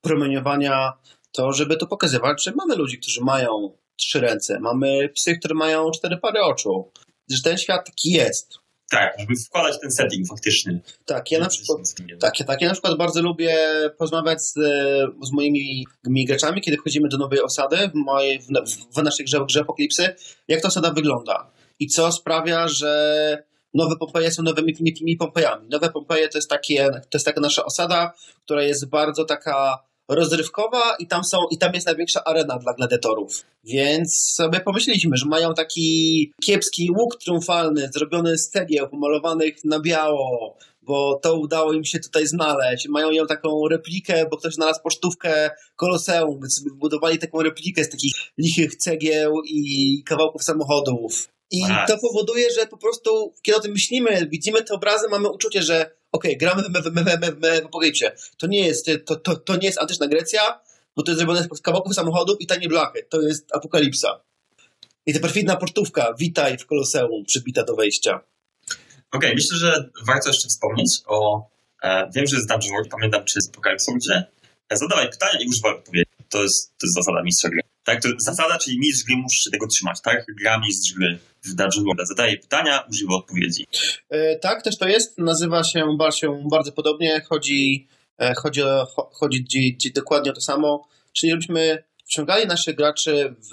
[0.00, 0.92] promieniowania,
[1.32, 5.90] to żeby to pokazywać, że mamy ludzi, którzy mają trzy ręce, mamy psy, które mają
[5.90, 6.92] cztery pary oczu,
[7.30, 8.58] że ten świat taki jest.
[8.90, 10.80] Tak, żeby wkładać ten setting faktycznie.
[11.04, 11.78] Tak, ja na przykład,
[12.20, 13.56] tak, tak, ja na przykład bardzo lubię
[13.98, 14.52] porozmawiać z,
[15.22, 15.86] z moimi
[16.26, 18.46] graczami, kiedy wchodzimy do nowej osady w, mojej, w,
[18.94, 20.14] w naszej grze, grze Apokalipsy,
[20.48, 23.42] jak ta osada wygląda i co sprawia, że
[23.74, 25.68] nowe Pompeje są nowymi tymi Pompejami.
[25.68, 28.12] Nowe Pompeje to jest, takie, to jest taka nasza osada,
[28.44, 33.44] która jest bardzo taka rozrywkowa i tam są, i tam jest największa arena dla gladiatorów.
[33.64, 40.56] Więc sobie pomyśleliśmy, że mają taki kiepski łuk triumfalny, zrobiony z cegieł, pomalowanych na biało,
[40.82, 42.88] bo to udało im się tutaj znaleźć.
[42.88, 48.14] Mają ją taką replikę, bo ktoś znalazł pocztówkę Koloseum, więc budowali taką replikę z takich
[48.38, 51.28] lichych cegieł i kawałków samochodów.
[51.50, 55.62] I to powoduje, że po prostu, kiedy o tym myślimy, widzimy te obrazy, mamy uczucie,
[55.62, 58.04] że okej, gramy w, apokalipsie.
[58.36, 60.60] To nie jest, to, to, to nie jest antyczna Grecja,
[60.96, 63.02] bo to jest zrobione z kawałków samochodów i tanie blachy.
[63.08, 64.20] To jest apokalipsa.
[65.06, 68.20] I ta perfidna pocztówka, witaj w Koloseum, przybita do wejścia.
[69.12, 71.48] Okej, myślę, że warto jeszcze wspomnieć o.
[71.82, 74.24] E, wiem, że z Dungeon World, pamiętam czy z Apocalypse gdzie
[74.68, 76.10] e, zadawaj pytania i używaj odpowiedzi.
[76.28, 77.60] To jest, to jest zasada mistrza gry.
[77.88, 80.26] Tak, to zasada, czyli mistrz gry musi się tego trzymać, tak?
[80.40, 82.08] Gra mistrz gry w Dungeon World.
[82.08, 83.66] Zadaje pytania, używa odpowiedzi.
[84.08, 85.18] E, tak, też to jest.
[85.18, 87.20] Nazywa się, się bardzo podobnie.
[87.28, 90.88] Chodzi, e, chodzi, o, cho- chodzi dzi, dzi, dokładnie o to samo.
[91.12, 93.34] Czyli żebyśmy wciągali naszych graczy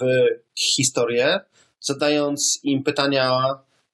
[0.60, 1.40] historię,
[1.80, 3.40] zadając im pytania,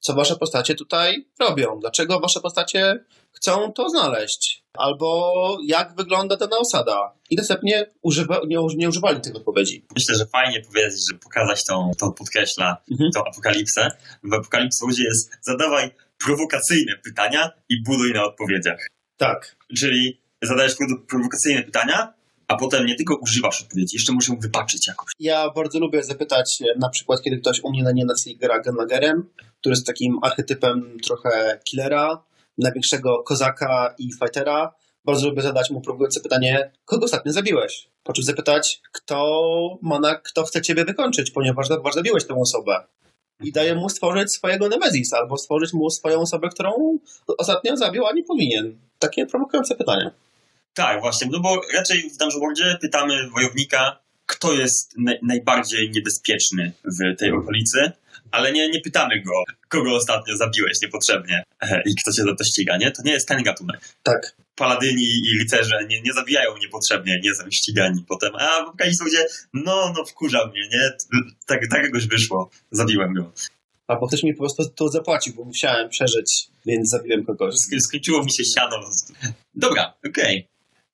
[0.00, 3.04] co wasze postacie tutaj robią, dlaczego wasze postacie
[3.42, 7.12] chcą to znaleźć, albo jak wygląda dana osada.
[7.30, 9.84] I następnie używa, nie, nie używali tych odpowiedzi.
[9.94, 13.10] Myślę, że fajnie powiedzieć, że pokazać tą, to podkreśla Mhm.
[13.12, 13.90] tą apokalipsę.
[14.24, 15.90] W Apokalipsie jest zadawaj
[16.24, 18.86] prowokacyjne pytania i buduj na odpowiedziach.
[19.16, 19.56] Tak.
[19.76, 20.76] Czyli zadajesz
[21.08, 22.12] prowokacyjne pytania,
[22.48, 25.12] a potem nie tylko używasz odpowiedzi, jeszcze muszę wybaczyć jakoś.
[25.18, 29.30] Ja bardzo lubię zapytać, e, na przykład, kiedy ktoś u mnie na nienacji gra Genmagerem,
[29.60, 32.22] który jest takim archetypem trochę killera,
[32.58, 34.74] największego kozaka i fightera.
[35.04, 37.88] Bardzo lubię zadać mu prowokujące pytanie, kogo ostatnio zabiłeś?
[38.02, 42.84] Po czym zapytać, kto, ma na, kto chce ciebie wykończyć, ponieważ, zabiłeś tę osobę.
[43.40, 46.98] I daję mu stworzyć swojego Nemezis, albo stworzyć mu swoją osobę, którą
[47.38, 48.78] ostatnio zabił, a nie powinien.
[48.98, 50.10] Takie prowokujące pytania.
[50.74, 57.16] Tak, właśnie, no bo raczej w Dungeon pytamy wojownika, kto jest naj- najbardziej niebezpieczny w
[57.18, 57.92] tej okolicy,
[58.32, 59.32] ale nie, nie pytamy go,
[59.68, 62.90] kogo ostatnio zabiłeś niepotrzebnie e, i kto cię za to ściga, nie?
[62.90, 63.80] To nie jest ten gatunek.
[64.02, 64.36] Tak.
[64.54, 69.26] Paladyni i rycerze nie, nie zabijają niepotrzebnie, nie są ścigani potem, a w Apokalipsie ludzie,
[69.54, 70.90] no, no wkurza mnie, nie?
[71.46, 73.32] Tak, tak jakoś wyszło, zabiłem go.
[73.86, 77.54] Albo ktoś mi po prostu to zapłacił, bo musiałem przeżyć, więc zabiłem kogoś.
[77.54, 78.90] Sk- Skończyło mi się siano.
[79.54, 80.48] Dobra, okej.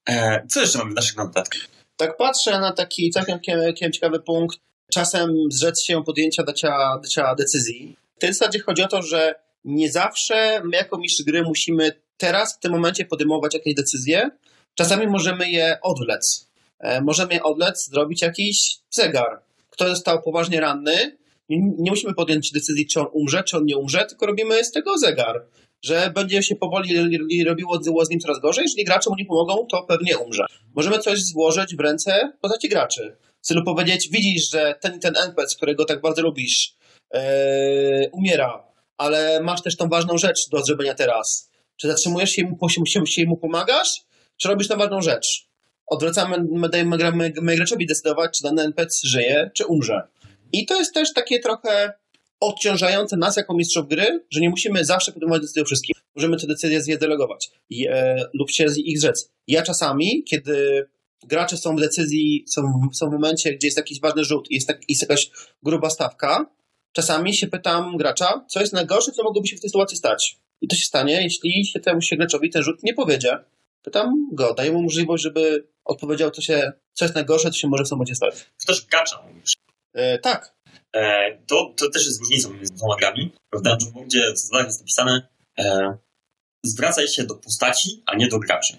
[0.09, 1.63] E, Co jeszcze mamy w naszych notatkach?
[1.97, 4.59] Tak patrzę na taki całkiem kiem- kiem ciekawy punkt.
[4.93, 7.97] Czasem zrzec się podjęcia dacia, dacia decyzji.
[8.17, 9.35] W tej zasadzie chodzi o to, że
[9.65, 14.31] nie zawsze my jako mistrz gry musimy teraz, w tym momencie podejmować jakieś decyzje.
[14.75, 16.49] Czasami możemy je odwlec.
[16.79, 19.41] E, możemy je odwlec, zrobić jakiś zegar.
[19.71, 21.19] Kto został poważnie ranny,
[21.79, 24.99] nie musimy podjąć decyzji, czy on umrze, czy on nie umrze, tylko robimy z tego
[24.99, 25.45] zegar.
[25.83, 29.83] Że będzie się powoli robiło z nim coraz gorzej, jeżeli gracze mu nie pomogą, to
[29.83, 30.47] pewnie umrze.
[30.75, 33.17] Możemy coś złożyć w ręce postaci graczy.
[33.49, 36.75] Celu powiedzieć, widzisz, że ten ten NPC, którego tak bardzo lubisz,
[37.11, 38.65] ee, umiera,
[38.97, 41.51] ale masz też tą ważną rzecz do zrobienia teraz.
[41.77, 44.01] Czy zatrzymujesz się mu, się, się mu pomagasz,
[44.37, 45.49] czy robisz tą ważną rzecz?
[45.87, 50.03] Odwracamy, my dajemy my, graczowi decydować, czy dany NPC żyje, czy umrze.
[50.53, 51.93] I to jest też takie trochę
[52.41, 55.95] odciążające nas jako mistrzów gry, że nie musimy zawsze podejmować decyzji o wszystkim.
[56.17, 59.31] Możemy te decyzje zjedelegować i, e, lub się z ich zrzec.
[59.47, 60.87] Ja czasami, kiedy
[61.25, 62.63] gracze są w decyzji, są,
[62.95, 65.31] są w momencie, gdzie jest jakiś ważny rzut i jest, tak, jest jakaś
[65.63, 66.51] gruba stawka,
[66.93, 70.39] czasami się pytam gracza, co jest najgorsze, co mogłoby się w tej sytuacji stać.
[70.61, 73.39] I to się stanie, jeśli się temu się graczowi ten rzut nie powiedzie.
[73.83, 77.85] Pytam go, daję mu możliwość, żeby odpowiedział, co, się, co jest najgorsze, co się może
[77.85, 78.35] w tym stać.
[78.35, 79.57] To też gracza mówisz.
[79.95, 80.59] E, tak,
[80.97, 83.33] E, to, to też jest różnicą między dwoma grami.
[83.53, 85.97] W Dungeon Worldzie w zasadach jest napisane e,
[86.65, 88.77] zwracaj się do postaci, a nie do graczy.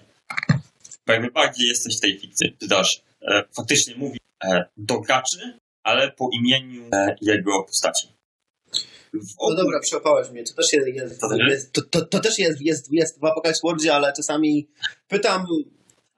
[1.06, 2.52] Bo jakby bardziej jesteś w tej fikcji.
[2.60, 8.08] Pytasz, e, faktycznie mówi e, do graczy, ale po imieniu e, jego postaci.
[9.40, 10.44] No dobra, przełapałeś mnie.
[10.44, 11.50] To też jest, jest, To też jest?
[11.50, 14.68] jest, to, to, to też jest, jest, jest w Apocalypse Worldzie, ale czasami
[15.08, 15.46] pytam,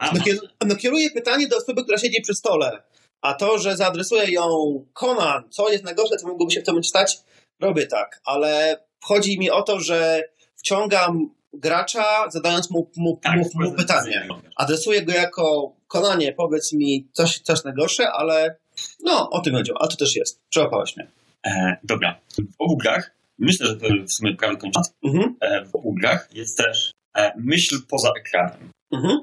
[0.00, 2.82] no, kier- no kieruję pytanie do osoby, która siedzi przy stole,
[3.22, 4.46] a to, że zaadresuję ją
[4.92, 7.18] Conan, co jest najgorsze, co mogłoby się w tym stać,
[7.60, 10.22] robię tak, ale chodzi mi o to, że
[10.56, 14.28] wciągam gracza, zadając mu, mu, tak, mu, mu pytanie.
[14.56, 18.56] Adresuję go jako Konanie, powiedz mi coś, coś najgorsze, ale
[19.04, 20.40] no, o tym chodziło, a to też jest.
[20.50, 21.06] Przełapałeś mnie.
[21.46, 22.20] E, dobra.
[22.38, 26.28] W obu grach, myślę, że to w sumie prawie kończąc, Mhm, e, w obu grach
[26.32, 28.70] jest też e, myśl poza ekranem.
[28.92, 29.18] mhm.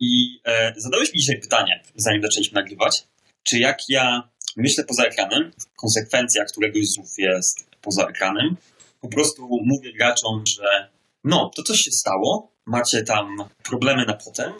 [0.00, 3.04] I e, zadałeś mi dzisiaj pytanie, zanim zaczęliśmy nagrywać,
[3.42, 8.56] czy jak ja myślę poza ekranem, konsekwencja któregoś z słów jest poza ekranem,
[9.00, 10.90] po prostu mówię graczom, że
[11.24, 14.52] no, to coś się stało, macie tam problemy na potem,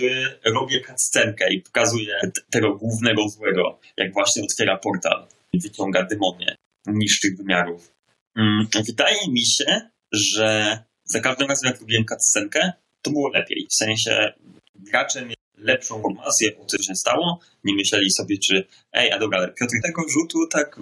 [0.44, 2.20] robię cutscenkę i pokazuję
[2.50, 7.92] tego głównego złego, jak właśnie otwiera portal i wyciąga demonie niższych wymiarów.
[8.36, 9.80] Mm, wydaje mi się,
[10.12, 12.72] że za każdym razem, jak robiłem cutscenkę,
[13.02, 13.66] to było lepiej.
[13.70, 14.32] W sensie
[14.74, 17.40] gracze mieli lepszą informację o tym, co się stało.
[17.64, 20.80] Nie myśleli sobie, czy ej, a dobra, ale Piotr tego rzutu tak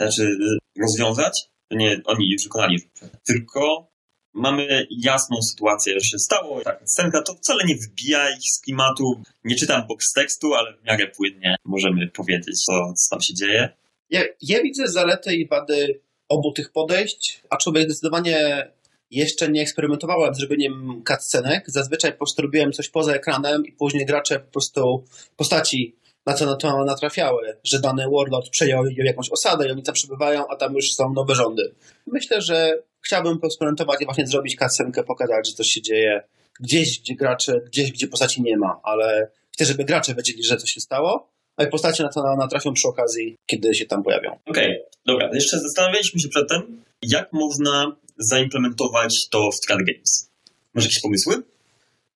[0.00, 0.36] znaczy
[0.82, 1.48] rozwiązać.
[1.74, 2.78] To nie oni wykonali.
[3.24, 3.88] Tylko
[4.32, 6.60] mamy jasną sytuację, że się stało.
[6.60, 9.22] Tak, scenka to wcale nie wybija ich z klimatu.
[9.44, 13.68] Nie czytam box tekstu, ale w miarę płynnie możemy powiedzieć, co, co tam się dzieje.
[14.10, 18.68] Ja, ja widzę zalety i wady obu tych podejść, aczkolwiek zdecydowanie
[19.10, 21.64] jeszcze nie eksperymentowałem z zrobieniem cutscenek.
[21.66, 25.04] Zazwyczaj po prostu robiłem coś poza ekranem i później gracze po prostu
[25.36, 25.96] postaci
[26.26, 30.48] na co na to natrafiały, że dany warlord przejął jakąś osadę i oni tam przebywają,
[30.48, 31.74] a tam już są nowe rządy.
[32.06, 36.22] Myślę, że chciałbym poeksperymentować i właśnie zrobić cutscenkę, pokazać, że coś się dzieje
[36.60, 40.70] gdzieś, gdzie gracze, gdzieś, gdzie postaci nie ma, ale chcę, żeby gracze wiedzieli, że coś
[40.70, 44.38] się stało, a postacie na to natrafią przy okazji, kiedy się tam pojawią.
[44.46, 45.30] Okej, okay, dobra.
[45.34, 50.30] Jeszcze zastanawialiśmy się przedtem, jak można zaimplementować to w Strat Games.
[50.74, 51.42] Masz jakieś pomysły?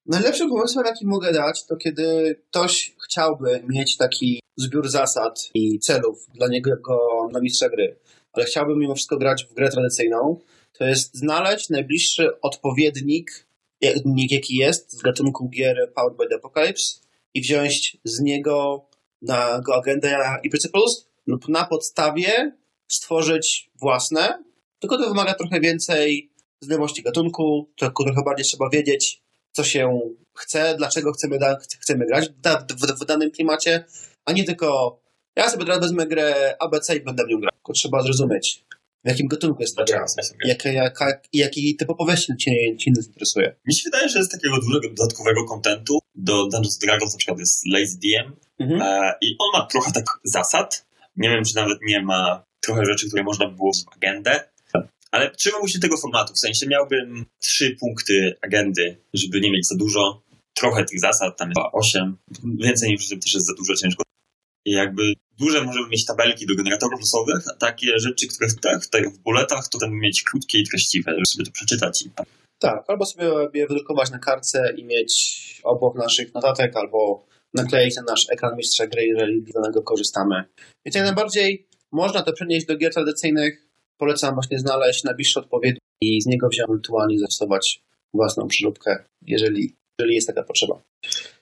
[0.08, 6.26] Najlepszym pomysłem, jaki mogę dać, to kiedy ktoś chciałby mieć taki zbiór zasad i celów
[6.34, 6.74] dla niego
[7.32, 7.96] na mistrza gry,
[8.32, 10.40] ale chciałby mimo wszystko grać w grę tradycyjną,
[10.72, 13.46] to jest znaleźć najbliższy odpowiednik,
[14.30, 17.00] jaki jest z gatunku gier Powered by the Apocalypse
[17.34, 18.86] i wziąć z niego
[19.22, 22.52] na go agendę i principles lub na podstawie
[22.88, 24.42] stworzyć własne,
[24.78, 26.30] tylko to wymaga trochę więcej
[26.60, 29.22] znajomości gatunku, trochę bardziej trzeba wiedzieć,
[29.58, 30.00] co się
[30.36, 32.28] chce, dlaczego chcemy, da, chcemy grać
[32.70, 33.84] w, w, danym klimacie,
[34.24, 34.98] a nie tylko
[35.36, 37.50] ja sobie teraz wezmę grę ABC i będę w nią grał.
[37.52, 38.64] Tylko trzeba zrozumieć,
[39.04, 40.04] w jakim gatunku jest ta gra,
[40.44, 43.56] jak, jak, jaki typ opowieści cię, cię interesuje.
[43.66, 45.98] Mi się wydaje, że jest takiego dużego dodatkowego kontentu.
[46.14, 48.82] Do Dungeons Dragons na przykład jest Lazy DM mhm.
[48.82, 50.86] e, i on ma trochę tak zasad.
[51.16, 54.48] Nie wiem, czy nawet nie ma trochę rzeczy, które można by było w agendę,
[55.12, 59.76] ale trzymałbym się tego formatu, w sensie miałbym trzy punkty agendy, żeby nie mieć za
[59.76, 60.22] dużo,
[60.54, 62.16] trochę tych zasad, tam jest osiem,
[62.60, 64.02] więcej niż też jest za dużo ciężko.
[64.66, 69.02] I jakby duże możemy mieć tabelki do generatorów losowych, a takie rzeczy, które tak, tutaj
[69.10, 72.02] w bulletach, to tam mieć krótkie i treściwe, żeby sobie to przeczytać.
[72.02, 72.10] I...
[72.58, 78.02] Tak, albo sobie je wydrukować na kartce i mieć obok naszych notatek, albo nakleić na
[78.02, 80.44] nasz ekran mistrza gry, jeżeli z danego korzystamy.
[80.86, 83.67] Więc jak najbardziej można to przenieść do gier tradycyjnych,
[83.98, 87.80] polecam właśnie znaleźć najbliższy odpowiednik i z niego wziąć ewentualnie zastosować
[88.14, 90.82] własną przyróbkę, jeżeli, jeżeli jest taka potrzeba.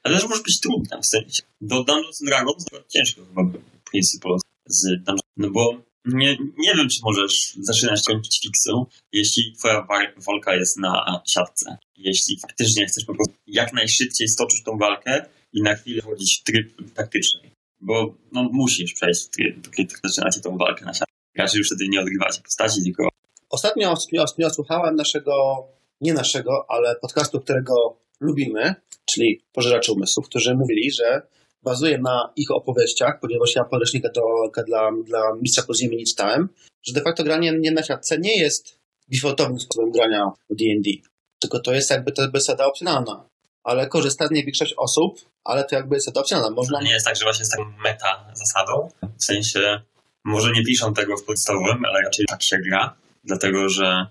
[0.03, 1.43] Ale też może być trudne, w sensie.
[1.61, 3.43] Do Dungeons Dragons ciężko chyba
[3.91, 4.37] Principle
[4.67, 8.71] z Dungeons, no bo nie, nie wiem, czy możesz zaczynać kończyć fiksy,
[9.13, 9.87] jeśli twoja
[10.27, 11.79] walka jest na siatce.
[11.97, 16.43] Jeśli faktycznie chcesz po prostu jak najszybciej stoczyć tą walkę i na chwilę wchodzić w
[16.43, 17.41] tryb taktyczny.
[17.81, 21.89] Bo no, musisz przejść w tryb, kiedy zaczynacie tą walkę na siatce raczej już wtedy
[21.89, 23.09] nie odgrywacie postaci, tylko...
[23.51, 25.33] Ostatnio, ostatnio słuchałem naszego,
[26.01, 28.75] nie naszego, ale podcastu, którego lubimy,
[29.05, 31.23] czyli Pożeraczy Umysłów, którzy mówili, że
[31.63, 34.23] bazuje na ich opowieściach, ponieważ ja podręcznika do,
[34.67, 36.49] dla, dla mistrza podziemi nie czytałem,
[36.83, 38.79] że de facto granie nie na siatce nie jest
[39.09, 40.91] defaultowym sposobem grania w D&D,
[41.39, 43.29] tylko to jest jakby to zasada opcjonalna.
[43.65, 46.51] Ale korzysta z niej większość osób, ale to jakby jest opcjonalna.
[46.51, 46.81] Można...
[46.83, 49.81] Nie jest tak, że właśnie jest taką meta zasadą, w sensie
[50.27, 54.07] może nie piszą tego w podstawowym, ale raczej tak się gra, dlatego że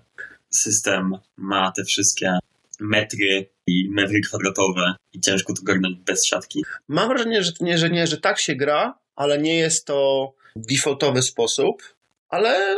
[0.50, 2.38] system ma te wszystkie
[2.80, 6.64] metry i metry kwadratowe i ciężko to garnąć bez siatki.
[6.88, 11.22] Mam wrażenie, że nie, że nie, że tak się gra, ale nie jest to defaultowy
[11.22, 11.82] sposób,
[12.28, 12.76] ale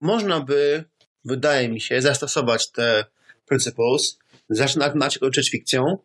[0.00, 0.84] można by,
[1.24, 3.04] wydaje mi się, zastosować te
[3.46, 4.18] principles,
[4.50, 5.98] zaczynać kończyć fikcją,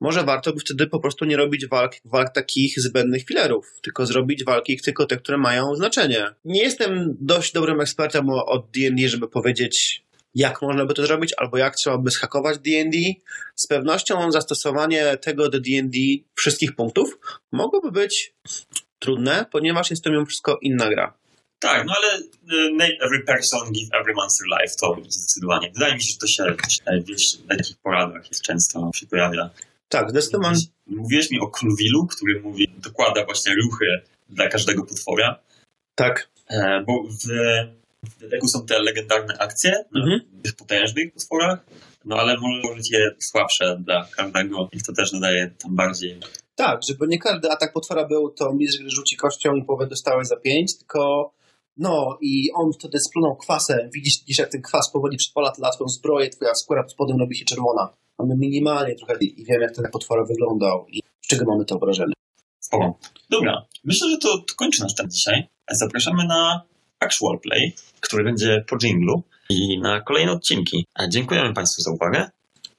[0.00, 4.44] może warto by wtedy po prostu nie robić walk, walk takich zbędnych filerów, tylko zrobić
[4.44, 6.26] walki tylko te, które mają znaczenie.
[6.44, 11.58] Nie jestem dość dobrym ekspertem od D&D, żeby powiedzieć, jak można by to zrobić, albo
[11.58, 12.98] jak trzeba by schakować D&D.
[13.54, 15.98] Z pewnością zastosowanie tego do D&D
[16.34, 17.18] wszystkich punktów
[17.52, 18.34] mogłoby być
[18.98, 21.14] trudne, ponieważ jest to mimo wszystko inna gra.
[21.58, 25.70] Tak, no ale y, name every person, give every monster life, to zdecydowanie.
[25.74, 26.44] Wydaje mi się, że to się,
[27.06, 29.50] to się w takich poradach często się pojawia.
[29.88, 30.58] Tak, zdecydowanie.
[30.86, 33.86] Mówiłeś mi o Kruwilu, który mówi, dokłada właśnie ruchy
[34.28, 35.38] dla każdego potwora.
[35.94, 36.28] Tak.
[36.50, 37.26] E, bo w,
[38.02, 40.20] w deku są te legendarne akcje mhm.
[40.32, 41.58] na tych potężnych potworach,
[42.04, 46.20] no ale może być je słabsze dla każdego i to też nadaje tam bardziej.
[46.54, 50.36] Tak, żeby nie każdy atak potwora był, to mistrz rzuci kością i połowę dostałeś za
[50.36, 51.32] pięć, tylko
[51.78, 53.90] No i on wtedy splunął kwasem.
[53.94, 57.44] Widzisz, widzisz, jak ten kwas powoli przypala twoją zbroję, twoja skóra pod spodem robi się
[57.44, 57.88] czerwona.
[58.18, 62.12] Mamy minimalnie trochę i wiem, jak ten potwór wyglądał i z czego mamy to wrażenie.
[62.60, 62.98] Spoko.
[63.30, 65.48] Dobra, myślę, że to, kończy nasz temat dzisiaj.
[65.70, 66.62] Zapraszamy na
[67.00, 70.86] actual play, który będzie po jinglu i na kolejne odcinki.
[71.08, 72.30] Dziękujemy Państwu za uwagę.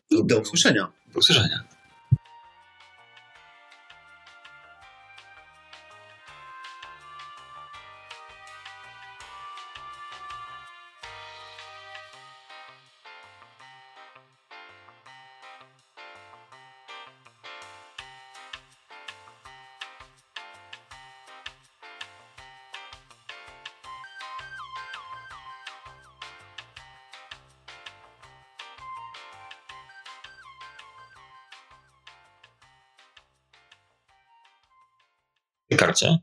[0.09, 0.87] I do usłyszenia.
[1.13, 1.68] Do usłyszenia.
[35.89, 36.17] Karcie,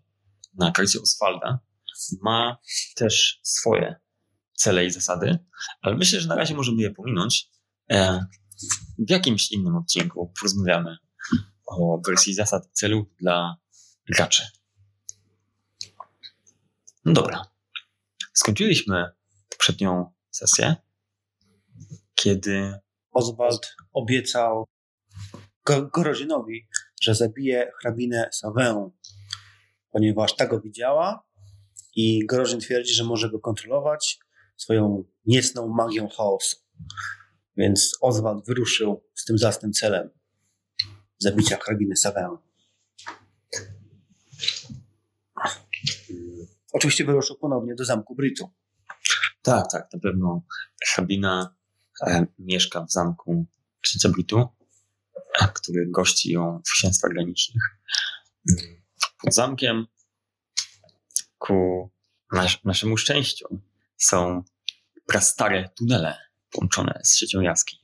[0.59, 1.59] na karcie Oswalda,
[2.23, 2.59] ma
[2.95, 3.97] też swoje
[4.55, 5.39] cele i zasady,
[5.81, 7.51] ale myślę, że na razie możemy je pominąć.
[7.91, 8.27] E,
[8.99, 10.97] w jakimś innym odcinku porozmawiamy
[11.67, 13.57] o wersji zasad celów dla
[14.09, 14.43] graczy.
[17.05, 17.45] No dobra.
[18.33, 19.05] Skończyliśmy
[19.51, 20.77] poprzednią sesję,
[22.15, 24.67] kiedy Oswald obiecał
[25.93, 26.69] Gorożynowi,
[27.03, 28.91] że zabije hrabinę Sawę,
[29.97, 31.27] ponieważ ta go widziała
[31.95, 34.19] i Gorożyn twierdzi, że może go kontrolować
[34.57, 36.57] swoją niecną magią chaosu.
[37.57, 40.11] Więc Oswald wyruszył z tym zasnym celem
[41.19, 42.37] zabicia hrabiny Sawę.
[46.73, 48.51] Oczywiście wyruszył ponownie do zamku Brytu.
[49.43, 50.43] Tak, tak, na pewno
[50.93, 51.57] hrabina
[52.07, 53.47] e, mieszka w zamku
[53.81, 54.49] księcia Britu,
[55.55, 57.63] który gości ją w księstwach granicznych.
[59.23, 59.87] Pod zamkiem
[61.39, 61.91] ku
[62.33, 63.61] nas, naszemu szczęściu
[63.97, 64.43] są
[65.07, 66.17] prastare tunele
[66.51, 67.79] połączone z siecią jaskiń.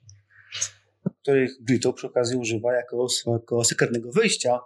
[1.22, 4.60] których Brito przy okazji używa jako swojego sekretnego wyjścia,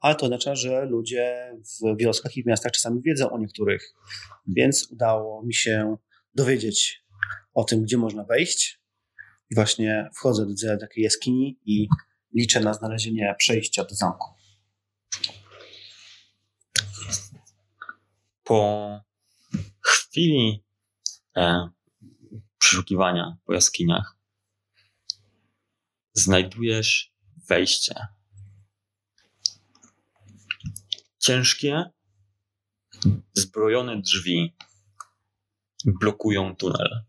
[0.00, 1.52] ale to oznacza, że ludzie
[1.82, 3.94] w wioskach i w miastach czasami wiedzą o niektórych,
[4.46, 5.96] więc udało mi się
[6.34, 7.04] dowiedzieć
[7.54, 8.80] o tym, gdzie można wejść.
[9.50, 11.88] I właśnie wchodzę do takiej jaskini i
[12.34, 14.39] liczę na znalezienie przejścia do zamku.
[18.50, 19.00] Po
[19.80, 20.64] chwili
[21.36, 21.68] e,
[22.58, 24.16] przeszukiwania po jaskiniach
[26.12, 27.14] znajdujesz
[27.48, 27.94] wejście.
[31.18, 31.84] Ciężkie,
[33.32, 34.56] zbrojone drzwi
[35.84, 37.04] blokują tunel.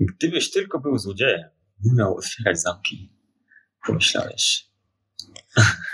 [0.00, 1.50] Gdybyś tylko był złodziejem,
[1.84, 3.12] umiał otwierać zamki,
[3.86, 4.70] pomyślałeś.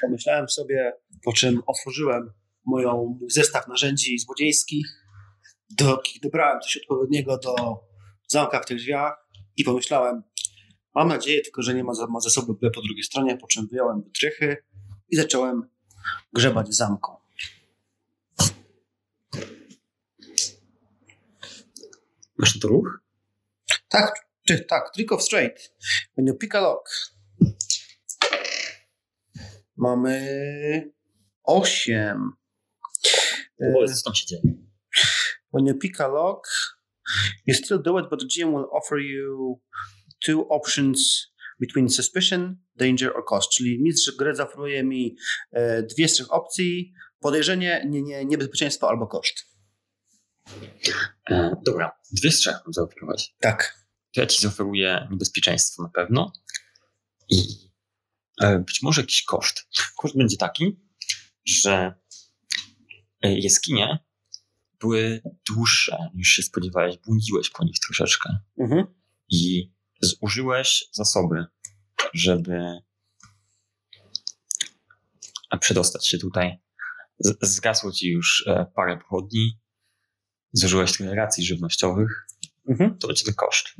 [0.00, 0.92] Pomyślałem sobie,
[1.24, 2.32] po czym otworzyłem
[2.66, 4.86] moją zestaw narzędzi złodziejskich,
[5.70, 7.54] do, dobrałem coś odpowiedniego do
[8.28, 10.22] zamka w tych drzwiach i pomyślałem,
[10.94, 13.66] mam nadzieję tylko, że nie ma ma za sobą B po drugiej stronie, po czym
[13.66, 14.56] wyjąłem wytrychy
[15.08, 15.68] i zacząłem
[16.32, 17.12] grzebać w zamku.
[22.38, 23.00] Masz na to ruch?
[23.88, 25.74] Tak, czy, tak, trick of straight.
[26.16, 26.90] You pick a lock.
[29.76, 30.92] Mamy
[33.06, 33.72] osiem.
[33.72, 34.42] Powiedz, co tam się dzieje.
[35.54, 36.48] When you pick a lock,
[37.46, 39.60] you still do it, but the GM will offer you
[40.26, 41.26] two options
[41.60, 43.50] between suspicion, danger or cost.
[43.50, 45.16] Czyli mistrz gry zaoferuje mi
[45.52, 46.92] e, dwie z trzech opcji.
[47.20, 49.46] Podejrzenie, nie, nie, niebezpieczeństwo albo koszt.
[51.30, 53.34] E, dobra, dwie z trzech mam zaoferować.
[53.40, 53.86] Tak.
[54.14, 56.32] To ja ci zaoferuję niebezpieczeństwo na pewno
[57.28, 57.42] i
[58.42, 59.68] e, być może jakiś koszt.
[59.96, 60.80] Koszt będzie taki,
[61.46, 61.94] że e,
[63.22, 63.98] jaskinie
[64.80, 66.96] były dłuższe niż się spodziewałeś.
[66.98, 68.86] Błądziłeś po nich troszeczkę Mhm.
[69.28, 71.44] i zużyłeś zasoby,
[72.14, 72.80] żeby
[75.60, 76.58] przedostać się tutaj.
[77.42, 79.58] Zgasło ci już e, parę pochodni,
[80.52, 82.26] zużyłeś trochę racji żywnościowych,
[82.68, 82.98] Mhm.
[82.98, 83.74] to będzie koszt.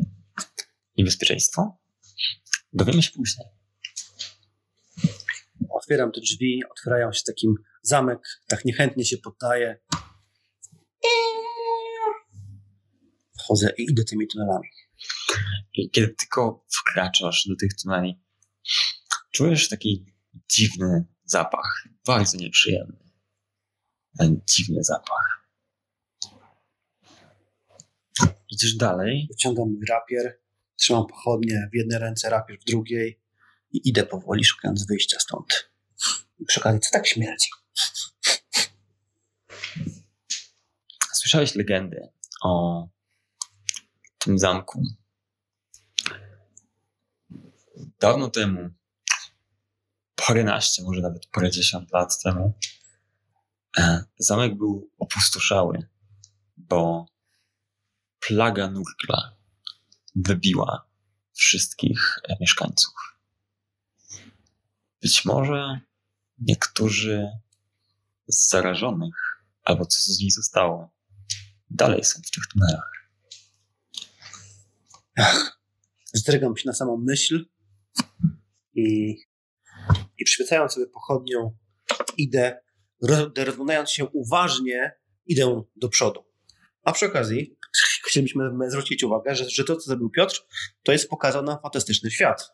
[0.97, 1.79] I bezpieczeństwo?
[2.73, 3.47] Dowiemy się później.
[5.87, 8.19] Otwieram te drzwi, otwierają się takim zamek,
[8.49, 9.79] tak niechętnie się poddaje.
[13.39, 14.69] Wchodzę i idę tymi tunelami.
[15.75, 18.23] I kiedy tylko wkraczasz do tych tuneli,
[19.33, 20.15] czujesz taki
[20.53, 22.99] dziwny zapach, bardzo nieprzyjemny.
[24.19, 25.49] Ten dziwny zapach.
[28.51, 30.41] Idziesz dalej Wyciągam mój rapier,
[30.77, 33.21] trzymam pochodnie w jednej ręce, rapier w drugiej
[33.73, 35.76] i idę powoli, szukając wyjścia stąd.
[36.39, 37.49] I przy okazji, co tak śmierdzi?
[41.27, 42.09] słyszałeś legendy
[42.43, 42.89] o
[44.19, 44.83] tym zamku.
[48.01, 48.71] Dawno temu,
[50.27, 52.55] paręnaście, może nawet parędziesiąt lat temu,
[53.79, 55.89] e, zamek był opustoszały,
[56.57, 57.07] bo
[58.21, 59.37] plaga nurkla
[60.15, 60.87] wybiła
[61.33, 62.95] wszystkich e, mieszkańców.
[65.03, 65.81] Być może
[66.39, 67.29] niektórzy
[68.29, 69.15] z zarażonych,
[69.63, 70.95] albo co z nich zostało,
[71.71, 72.93] dalej są w tych tunelach.
[76.15, 77.47] Zdrygam się na samą myśl
[78.75, 79.17] i,
[80.19, 81.57] i przyświecając sobie pochodnią,
[82.17, 82.61] idę,
[83.37, 84.93] rozglądając się uważnie,
[85.27, 86.25] idę do przodu.
[86.83, 87.57] A przy okazji
[88.07, 90.47] chcielibyśmy zwrócić uwagę, że, że to, co zrobił Piotr,
[90.83, 92.53] to jest pokazał nam fantastyczny świat.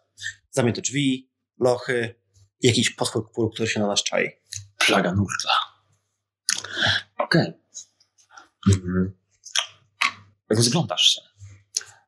[0.50, 1.30] Zamknięte drzwi,
[1.60, 2.21] lochy,
[2.62, 4.30] jakiś potwór, który się na nas czai.
[4.86, 5.52] Plaga nurtla.
[7.18, 7.48] Okej.
[7.48, 7.62] Okay.
[8.74, 9.18] Mhm.
[10.50, 11.20] Rozglądasz się.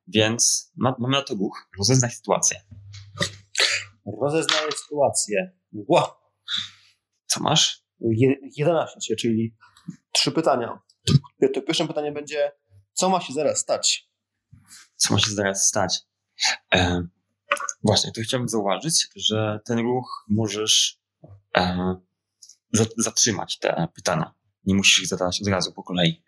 [0.08, 1.68] Więc ma, mamy na to ruch.
[1.78, 2.60] Rozeznaj sytuację.
[4.22, 5.52] Rozeznaję sytuację.
[5.72, 6.06] Wow.
[7.26, 7.84] Co masz?
[8.00, 9.56] Je, 11, czyli
[10.12, 10.78] trzy pytania.
[11.54, 12.52] To pierwsze pytanie będzie,
[12.92, 14.10] co ma się zaraz stać?
[14.96, 16.00] Co ma się zaraz stać?
[16.74, 17.06] E,
[17.82, 21.00] właśnie, tu chciałbym zauważyć, że ten ruch możesz
[21.56, 21.96] e,
[22.96, 24.34] zatrzymać te pytania.
[24.64, 26.22] Nie musisz ich zadawać od razu po kolei.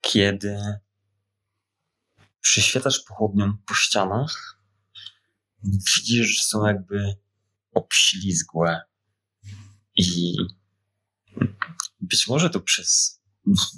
[0.00, 0.78] Kiedy
[2.40, 4.58] przyświetasz pochodnią po ścianach,
[5.64, 7.16] widzisz, że są jakby
[7.74, 8.82] obślizgłe
[9.96, 10.36] i
[12.00, 13.20] być może to przez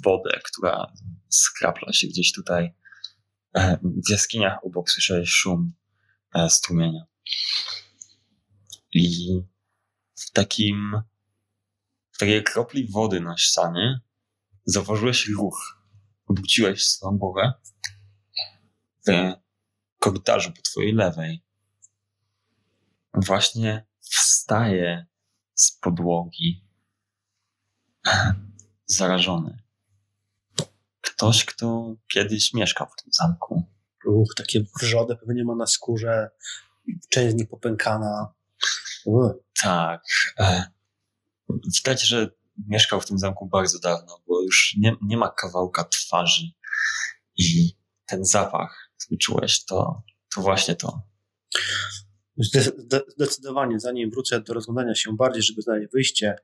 [0.03, 0.93] wodę, która
[1.29, 2.73] skrapla się gdzieś tutaj
[3.83, 5.73] w jaskiniach obok słyszałeś szum
[6.35, 7.05] e, strumienia.
[8.93, 9.27] I
[10.15, 11.01] w takim
[12.11, 13.99] w takiej kropli wody na ścianie
[14.65, 15.77] zauważyłeś ruch.
[16.27, 17.53] Obróciłeś swoją głowę
[19.07, 19.11] w
[19.99, 21.43] korytarzu po twojej lewej.
[23.13, 25.05] Właśnie wstaje
[25.53, 26.63] z podłogi
[28.85, 29.66] zarażony.
[31.17, 33.63] Ktoś, kto kiedyś mieszkał w tym zamku.
[34.05, 36.29] Uch, takie wrzody pewnie ma na skórze,
[37.09, 38.33] część z nich popękana.
[39.05, 39.31] Uch.
[39.63, 40.03] Tak.
[40.39, 40.63] E,
[41.75, 42.29] widać, że
[42.67, 46.43] mieszkał w tym zamku bardzo dawno, bo już nie, nie ma kawałka twarzy.
[47.37, 50.03] I ten zapach, który czułeś, to,
[50.35, 51.01] to właśnie to.
[53.17, 56.35] Zdecydowanie, zanim wrócę do rozglądania się bardziej, żeby znaleźć wyjście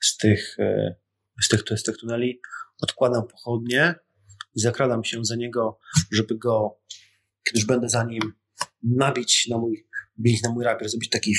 [0.00, 0.94] z tych, e,
[1.42, 2.40] z tych, z tych tuneli,
[2.82, 3.94] odkładam pochodnie
[4.58, 5.78] i zakradam się za niego,
[6.12, 6.80] żeby go,
[7.44, 8.32] kiedy już będę za nim,
[8.82, 9.88] nabić na mój,
[10.20, 11.34] bić na mój rapier, zrobić taki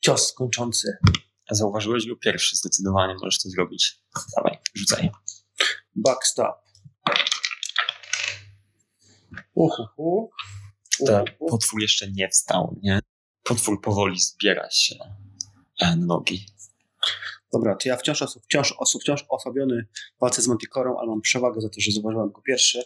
[0.00, 0.96] cios kończący.
[1.50, 4.02] Zauważyłeś go pierwszy, zdecydowanie możesz to zrobić.
[4.36, 5.10] Dawaj, rzucaj.
[5.94, 6.54] Backstab.
[9.54, 10.30] Uhuhu.
[11.06, 13.00] Ten potwór jeszcze nie wstał, nie?
[13.42, 14.94] Potwór powoli zbiera się
[15.80, 16.46] na nogi.
[17.56, 19.86] Dobra, to ja wciąż, wciąż, wciąż osłabiony
[20.20, 22.82] walce z Manticorą, ale mam przewagę za to, że zauważyłem go pierwszy.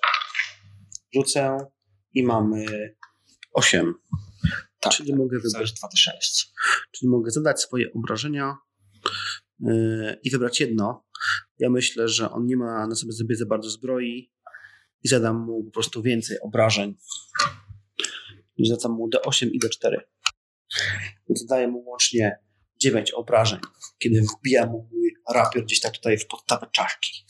[1.15, 1.67] Rzucę
[2.15, 2.95] i mamy
[3.53, 3.95] 8.
[4.81, 6.47] Tak, czyli mogę wybrać 2d6.
[6.91, 8.57] Czyli mogę zadać swoje obrażenia
[9.61, 11.05] yy, i wybrać jedno.
[11.59, 14.33] Ja myślę, że on nie ma na sobie zbyt za bardzo zbroi
[15.03, 16.95] i zadam mu po prostu więcej obrażeń.
[18.57, 19.97] I zadam mu D8 i D4.
[21.29, 22.39] Więc zadaję mu łącznie
[22.83, 23.61] 9 obrażeń,
[23.99, 27.25] kiedy wbija mu mój rapier gdzieś tak tutaj w podstawę czaszki.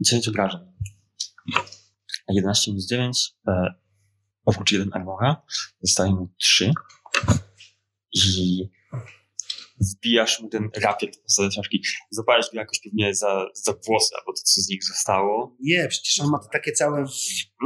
[0.00, 0.60] 10 obrażeń.
[2.28, 3.74] 11 minus 9, e,
[4.44, 5.42] oprócz 1 armora,
[5.80, 6.72] zostaje mu 3.
[8.12, 8.68] I
[9.80, 11.82] wbijasz mu ten rapier w podstawę czaszki.
[12.10, 15.56] Zapalasz go jakoś pewnie za, za włosy, albo to, co z nich zostało.
[15.60, 17.06] Nie, przecież on ma to takie całe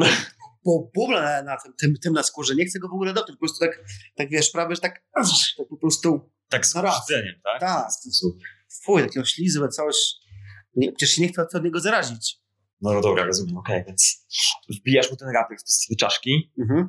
[0.65, 2.55] bo bubla na, na tym, tym, tym, na skórze.
[2.55, 3.37] Nie chcę go w ogóle dotknąć.
[3.37, 3.85] Po prostu tak,
[4.17, 5.27] tak wiesz, prawie, że tak, tak
[5.69, 6.31] po prostu.
[6.49, 7.61] Tak z obrzydzeniem, tak?
[7.61, 7.89] Tak.
[8.85, 9.97] Fuj, takie oślizłe coś.
[10.77, 12.41] Nie, przecież się nie chcę od niego zarazić.
[12.81, 14.27] No, no dobra, rozumiem, okej, okay, więc
[14.71, 16.89] wbijasz mu ten rapier w postaci czaszki mhm.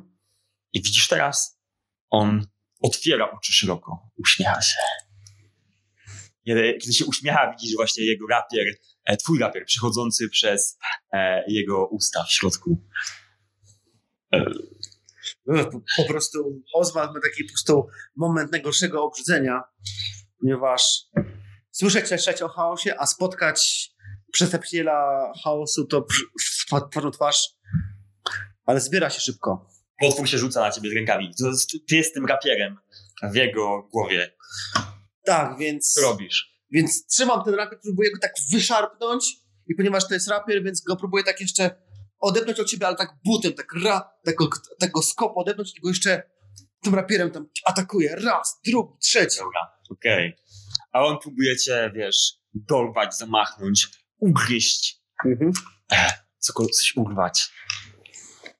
[0.72, 1.60] i widzisz teraz,
[2.10, 2.46] on
[2.80, 4.76] otwiera oczy szeroko, uśmiecha się.
[6.44, 8.64] Kiedy się uśmiecha, widzisz właśnie jego rapier,
[9.04, 10.78] e, twój rapier przechodzący przez
[11.12, 12.86] e, jego usta w środku.
[15.96, 19.62] Po prostu Oswald ma taki po prostu moment najgorszego obrzydzenia,
[20.40, 21.02] ponieważ
[21.70, 23.90] słyszeć trzeć o chaosie, a spotkać
[24.32, 26.06] przedstawiciela chaosu to
[26.90, 27.48] twarzą twarz,
[28.64, 29.68] ale zbiera się szybko.
[30.00, 31.34] Potwór się rzuca na ciebie z rękami.
[31.88, 32.76] Ty jest tym rapierem
[33.32, 34.32] w jego głowie.
[35.24, 35.92] Tak, więc...
[35.92, 36.50] Co robisz?
[36.70, 40.96] Więc trzymam ten rapier, próbuję go tak wyszarpnąć i ponieważ to jest rapier, więc go
[40.96, 41.89] próbuję tak jeszcze
[42.20, 44.48] odepnąć od siebie, ale tak butem, tak ra, tego,
[44.78, 46.22] tego skopu odepnąć go jeszcze
[46.82, 48.16] tym rapierem tam atakuje.
[48.16, 49.38] Raz, drugi, trzeci.
[49.38, 50.36] Dobra, okej.
[50.92, 53.86] A on próbuje cię, wiesz, dorwać, zamachnąć,
[54.18, 55.52] ugryźć, Mhm.
[56.38, 57.50] cokolwiek, coś urwać.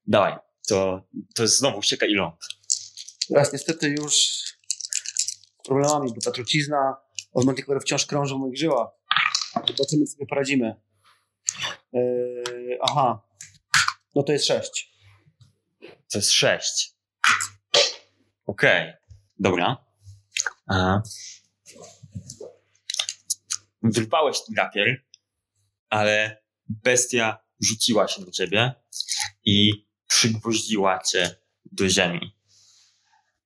[0.06, 0.36] Dawaj,
[0.68, 1.02] to,
[1.34, 2.36] to jest znowu ścieka i ląd.
[3.34, 4.54] Raz niestety już z
[5.64, 6.96] problemami, bo ta trucizna
[7.32, 8.88] od Manticore wciąż krąży w moich żyłach.
[9.54, 10.74] Zobaczymy, co sobie poradzimy.
[11.92, 13.22] Yy, aha.
[14.14, 14.92] No to jest sześć.
[16.12, 16.94] To jest sześć.
[18.46, 18.92] Okej,
[19.38, 19.84] dobra.
[20.66, 21.02] Aha.
[23.82, 25.04] Wyrwałeś rapier,
[25.88, 28.74] ale bestia rzuciła się do ciebie
[29.44, 31.36] i przygwoździła cię
[31.72, 32.36] do ziemi.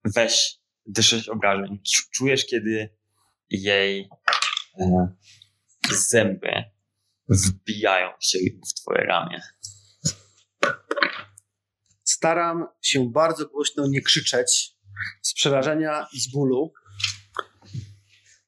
[0.04, 0.58] Weź
[0.98, 1.78] D6 obrażeń.
[1.82, 2.96] Czu- Czujesz, kiedy
[3.50, 4.08] jej
[4.80, 5.08] e,
[5.90, 6.64] zęby
[7.28, 8.38] wbijają się
[8.70, 9.42] w twoje ramię.
[12.24, 14.76] Staram się bardzo głośno nie krzyczeć
[15.22, 16.72] z przerażenia i z bólu.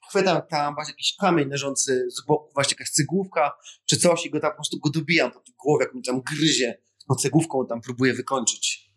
[0.09, 3.53] Chwytam tam właśnie jakiś kamień leżący z boku, właśnie jakaś cegłówka
[3.87, 6.79] czy coś i go tam po prostu go dobijam po głowie, jak mi tam gryzie.
[7.09, 8.91] Tą cegłówką tam próbuję wykończyć.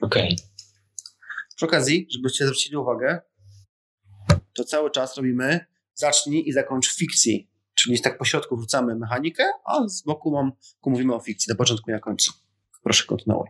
[0.00, 0.38] Okej.
[1.56, 3.20] Przy okazji, żebyście zwrócili uwagę,
[4.54, 7.50] to cały czas robimy zacznij i zakończ fikcji.
[7.74, 10.52] Czyli tak po środku wrzucamy mechanikę, a z boku mam,
[10.86, 12.47] mówimy o fikcji, na początku i na końcu.
[12.88, 13.48] Proszę kontynuuj.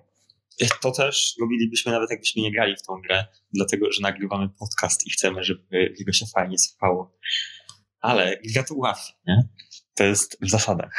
[0.81, 5.11] To też robilibyśmy nawet jakbyśmy nie grali w tą grę, dlatego że nagrywamy podcast i
[5.11, 7.19] chcemy, żeby jego się fajnie słuchało.
[8.01, 9.49] Ale gra to ułatwia, nie?
[9.95, 10.93] To jest w zasadach.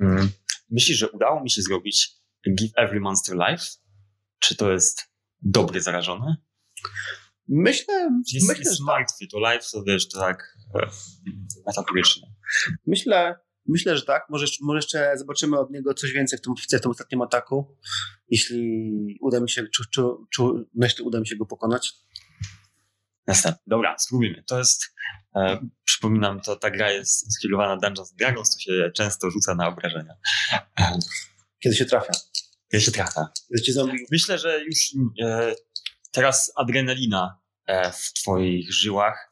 [0.00, 0.30] Mm.
[0.70, 2.10] Myślisz, że udało mi się zrobić
[2.56, 3.64] Give Every Monster Life?
[4.38, 5.12] Czy to jest
[5.42, 6.36] dobry zarażony?
[7.48, 10.88] Myślę, Jest, myślę, jest że, martwy, to life to wiesz, to tak e,
[11.66, 12.28] metaforyczne.
[12.86, 14.26] myślę, myślę, że tak.
[14.30, 17.76] Może, jeszcze- może jeszcze zobaczymy od niego coś więcej w tym, w tym ostatnim ataku.
[18.28, 20.42] Jeśli uda mi się, czy, czy, czy,
[20.74, 21.92] myślę, uda mi się go pokonać.
[23.26, 23.62] Następny.
[23.66, 24.42] Dobra, spróbujmy.
[24.46, 24.94] To jest,
[25.36, 30.14] e, przypominam, to ta gra jest skierowana Dungeons Dragons, to się często rzuca na obrażenia.
[30.80, 30.98] E,
[31.60, 32.12] Kiedy się trafia.
[32.72, 33.28] ja się trafia.
[33.64, 34.78] Kiedy zombie Myślę, że już
[35.22, 35.54] e,
[36.12, 39.30] teraz adrenalina e, w twoich żyłach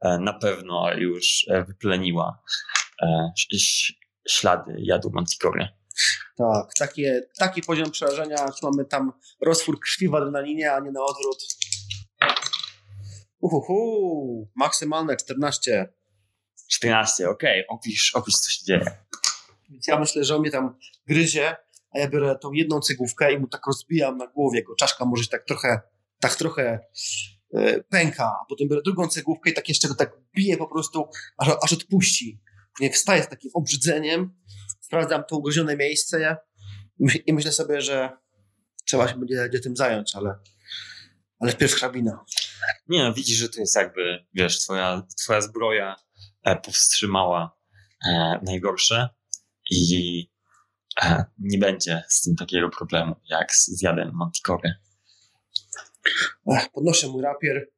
[0.00, 2.42] e, na pewno już wypleniła
[4.28, 5.68] ślady jadu Manticore.
[6.36, 11.04] Tak, takie, taki poziom przerażenia, że mamy tam roztwór krwi w adrenalinie, a nie na
[11.04, 11.46] odwrót.
[13.40, 15.88] Uhuhu, maksymalne 14.
[16.70, 19.04] 14, okej, opisz, opisz co się dzieje.
[19.70, 21.56] Więc ja myślę, że on mnie tam gryzie,
[21.90, 24.58] a ja biorę tą jedną cegłówkę i mu tak rozbijam na głowie.
[24.58, 25.80] Jego czaszka może się tak trochę,
[26.20, 26.78] tak trochę
[27.54, 31.08] e, pęka, a potem biorę drugą cegłówkę i tak jeszcze go tak bije po prostu,
[31.38, 32.40] aż, aż odpuści.
[32.76, 34.34] Później wstaję z takim obrzydzeniem,
[34.80, 36.38] sprawdzam to ugryzione miejsce
[36.98, 38.10] i myśl- i myślę sobie, że
[38.84, 40.38] trzeba się będzie, będzie tym zająć, ale,
[41.40, 42.24] ale wpierw hrabina.
[42.88, 45.96] Nie no, widzisz, że to jest jakby, wiesz, twoja, twoja zbroja
[46.42, 47.56] e, powstrzymała
[48.06, 49.08] e, najgorsze
[49.70, 50.30] i
[51.02, 54.74] e, nie będzie z tym takiego problemu jak z zjadem Manticore.
[56.72, 57.68] Podnoszę mój rapier,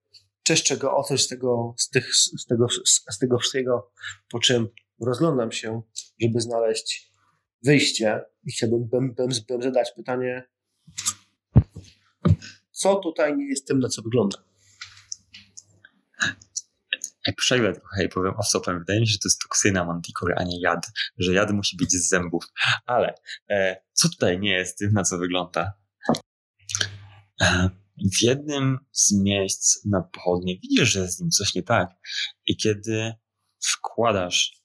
[0.43, 2.67] czeszczę go o coś z tego, z, tych, z, tego,
[3.11, 3.93] z tego wszystkiego,
[4.31, 4.69] po czym
[5.01, 5.83] rozglądam się,
[6.21, 7.13] żeby znaleźć
[7.63, 10.49] wyjście i chciałbym bym, bym, bym zadać pytanie,
[12.71, 14.39] co tutaj nie jest tym, na co wygląda.
[17.27, 20.45] Jak przejdę trochę i powiem off-topem, wydaje mi się, że to jest toksyna Manticore, a
[20.45, 20.87] nie jad.
[21.19, 22.45] Że jad musi być z zębów.
[22.87, 23.15] Ale
[23.51, 25.73] e, co tutaj nie jest tym, na co wygląda?
[27.43, 27.71] E,
[28.19, 31.91] w jednym z miejsc na pochodnie widzisz, że z nim coś nie tak.
[32.47, 33.15] I kiedy
[33.61, 34.56] wkładasz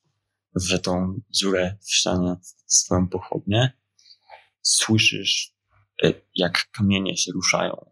[0.55, 2.35] w tą dziurę w ścianie
[2.65, 3.77] swoją pochodnię,
[4.61, 5.53] słyszysz,
[6.03, 7.91] e, jak kamienie się ruszają.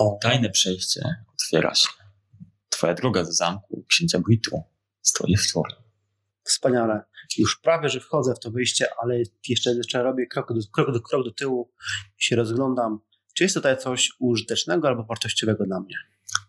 [0.00, 1.88] O, Tajne przejście otwiera się.
[2.68, 4.62] Twoja droga do zamku księcia Britu
[5.02, 5.76] stoi w tworzy.
[6.44, 7.04] wspaniale.
[7.38, 11.00] Już prawie, że wchodzę w to wyjście, ale jeszcze, jeszcze robię krok do, krok, do,
[11.00, 11.72] krok do tyłu
[12.18, 13.00] i się rozglądam,
[13.34, 15.96] czy jest tutaj coś użytecznego albo wartościowego dla mnie.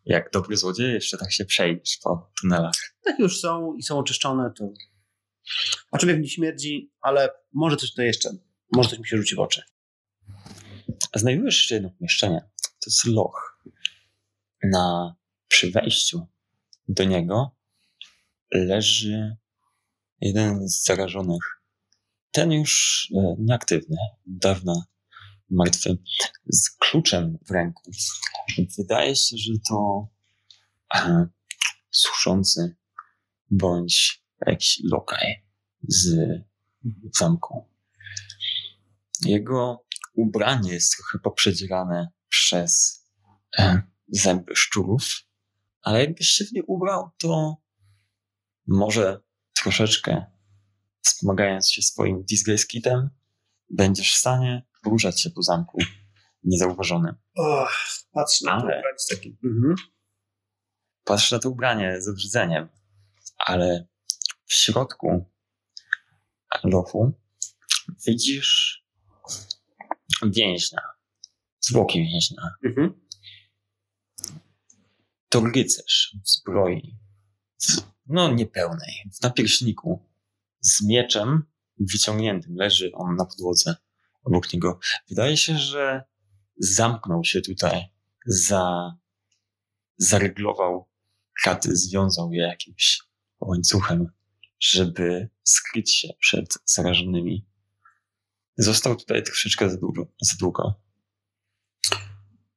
[0.05, 2.73] Jak dobry złodziej, jeszcze tak się przejdziesz po tunelach.
[3.03, 4.69] Tak już są i są oczyszczone, to
[5.91, 8.29] aczkolwiek nie śmierdzi, ale może coś to jeszcze,
[8.71, 9.61] może coś mi się rzuci w oczy.
[11.15, 12.41] Znajdujesz jeszcze jedno pomieszczenie.
[12.61, 13.63] To jest loch.
[14.63, 15.15] Na,
[15.47, 16.27] przy wejściu
[16.87, 17.55] do niego
[18.51, 19.37] leży
[20.21, 21.61] jeden z zarażonych.
[22.31, 24.83] Ten już e, nieaktywny, dawno
[25.49, 25.97] martwy,
[26.45, 27.91] z kluczem w ręku.
[28.77, 30.07] Wydaje się, że to
[30.95, 31.27] e,
[31.91, 32.75] służący
[33.49, 35.43] bądź jakiś lokaj
[35.87, 36.15] z
[37.19, 37.67] zamku.
[39.25, 43.03] Jego ubranie jest trochę poprzedzierane przez
[43.59, 45.03] e, zęby szczurów,
[45.81, 47.57] ale jakbyś się w nie ubrał, to
[48.67, 49.21] może
[49.63, 50.25] troszeczkę
[51.01, 53.09] wspomagając się swoim disgrace kitem,
[53.69, 55.77] będziesz w stanie poruszać się po zamku
[56.43, 57.15] niezauważonym.
[58.11, 59.37] Patrz na to Ale- ubranie z takim.
[59.43, 59.75] Mhm.
[61.03, 62.69] Patrz na to ubranie z obrzydzeniem,
[63.37, 63.87] ale
[64.47, 65.25] w środku
[66.63, 67.13] lochu
[68.07, 68.83] widzisz
[70.25, 70.81] więźnia,
[71.59, 72.55] zwłoki więźnia.
[72.65, 73.07] Mhm.
[75.29, 76.95] To rycerz w zbroi,
[78.05, 80.05] no niepełnej, w napierśniku,
[80.59, 81.43] z mieczem
[81.79, 82.55] wyciągniętym.
[82.55, 83.75] Leży on na podłodze
[84.23, 84.79] obok niego.
[85.09, 86.03] Wydaje się, że
[86.59, 87.85] zamknął się tutaj,
[88.25, 88.95] za,
[89.97, 90.89] zaryglował
[91.41, 93.01] kraty, związał je jakimś
[93.39, 94.11] łańcuchem,
[94.59, 97.45] żeby skryć się przed zarażonymi.
[98.57, 100.07] Został tutaj troszeczkę za długo.
[100.21, 100.81] Za długo.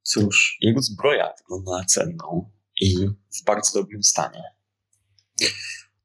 [0.03, 4.43] Cóż, Jego zbroja wygląda cenną i w bardzo dobrym stanie.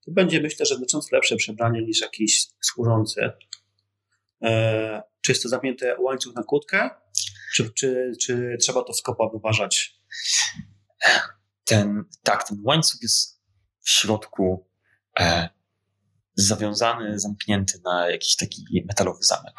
[0.05, 3.31] to będzie myślę, że znacząco lepsze przebranie niż jakiś służący.
[4.41, 6.89] E, czy jest to zamknięty łańcuch na kłódkę?
[7.55, 10.01] Czy, czy, czy trzeba to z kopa wyważać?
[11.63, 13.41] Ten, tak, ten łańcuch jest
[13.81, 14.69] w środku
[15.19, 15.49] e,
[16.35, 19.53] zawiązany, zamknięty na jakiś taki metalowy zamek.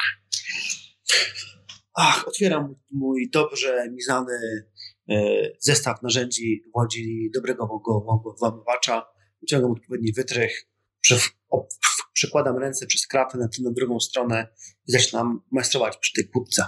[1.94, 4.32] Ach, otwieram mój dobrze mi znany
[5.10, 5.14] e,
[5.60, 7.68] zestaw narzędzi łodzi dobrego
[8.38, 9.06] włamywacza,
[9.40, 10.68] wyciągam odpowiedni wytrych,
[12.12, 14.48] przykładam ręce przez kratę na na drugą stronę
[14.88, 16.64] i zaczynam majstrować przy tej kłódce.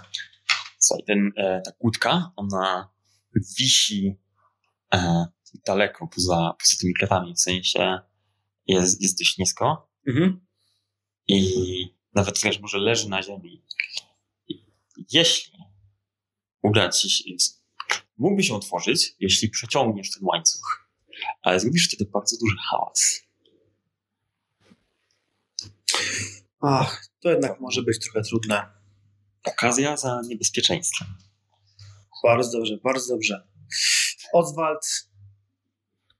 [0.78, 2.92] Słuchaj, ten, e, ta kłódka, ona
[3.58, 4.18] wisi
[4.94, 5.26] e,
[5.66, 7.98] daleko poza, poza tymi kratami, w sensie
[8.66, 10.40] jest, jest dość nisko Mhm.
[11.28, 13.62] i nawet wręcz może leży na ziemi.
[15.12, 15.58] Jeśli
[16.62, 17.24] uda ci się,
[18.18, 20.88] mógłby się otworzyć, jeśli przeciągniesz ten łańcuch,
[21.42, 23.22] ale zrobisz wtedy bardzo duży hałas.
[26.60, 28.66] Ach, to jednak może być trochę trudne.
[29.44, 31.08] Okazja za niebezpieczeństwem.
[32.24, 33.48] Bardzo dobrze, bardzo dobrze.
[34.32, 35.08] Oswald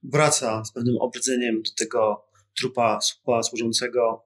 [0.02, 2.27] wraca z pewnym obrzydzeniem do tego
[2.58, 4.24] trupa słupa służącego.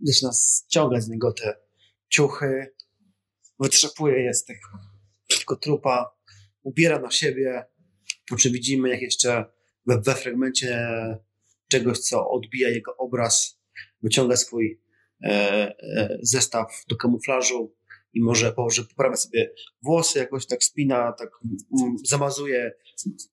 [0.00, 1.56] Zaczyna ściągać z niego te
[2.08, 2.74] ciuchy,
[3.58, 4.44] wytrzepuje je z
[5.28, 6.16] z tego trupa,
[6.62, 7.64] ubiera na siebie,
[8.28, 9.44] po czym widzimy, jak jeszcze
[9.86, 10.88] we, we fragmencie
[11.70, 13.60] czegoś, co odbija jego obraz,
[14.02, 14.80] wyciąga swój
[15.24, 17.76] e, e, zestaw do kamuflażu
[18.12, 19.52] i może położy, poprawia sobie
[19.82, 21.30] włosy, jakoś tak spina, tak
[21.80, 22.72] mm, zamazuje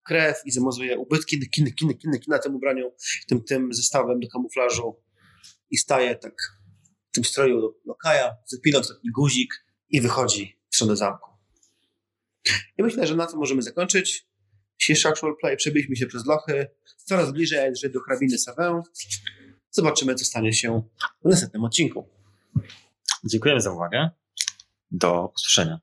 [0.04, 2.92] krew i zamazuje ubytki kiny, kiny, kiny, kiny na tym ubraniu,
[3.28, 5.02] tym, tym zestawem do kamuflażu
[5.70, 6.34] i staje tak
[7.12, 9.54] w tym stroju do lokaja, zapina taki guzik
[9.90, 11.32] i wychodzi w stronę zamku.
[12.78, 14.28] I myślę, że na tym możemy zakończyć.
[14.80, 16.68] Dzisiejszy actual play przebiliśmy się przez lochy,
[16.98, 18.82] coraz bliżej że do hrabiny Savę.
[19.72, 20.84] Zobaczymy, co stanie się
[21.26, 22.10] w następnym odcinku.
[23.26, 24.10] Dziękujemy za uwagę.
[24.92, 25.78] Do usłyszenia.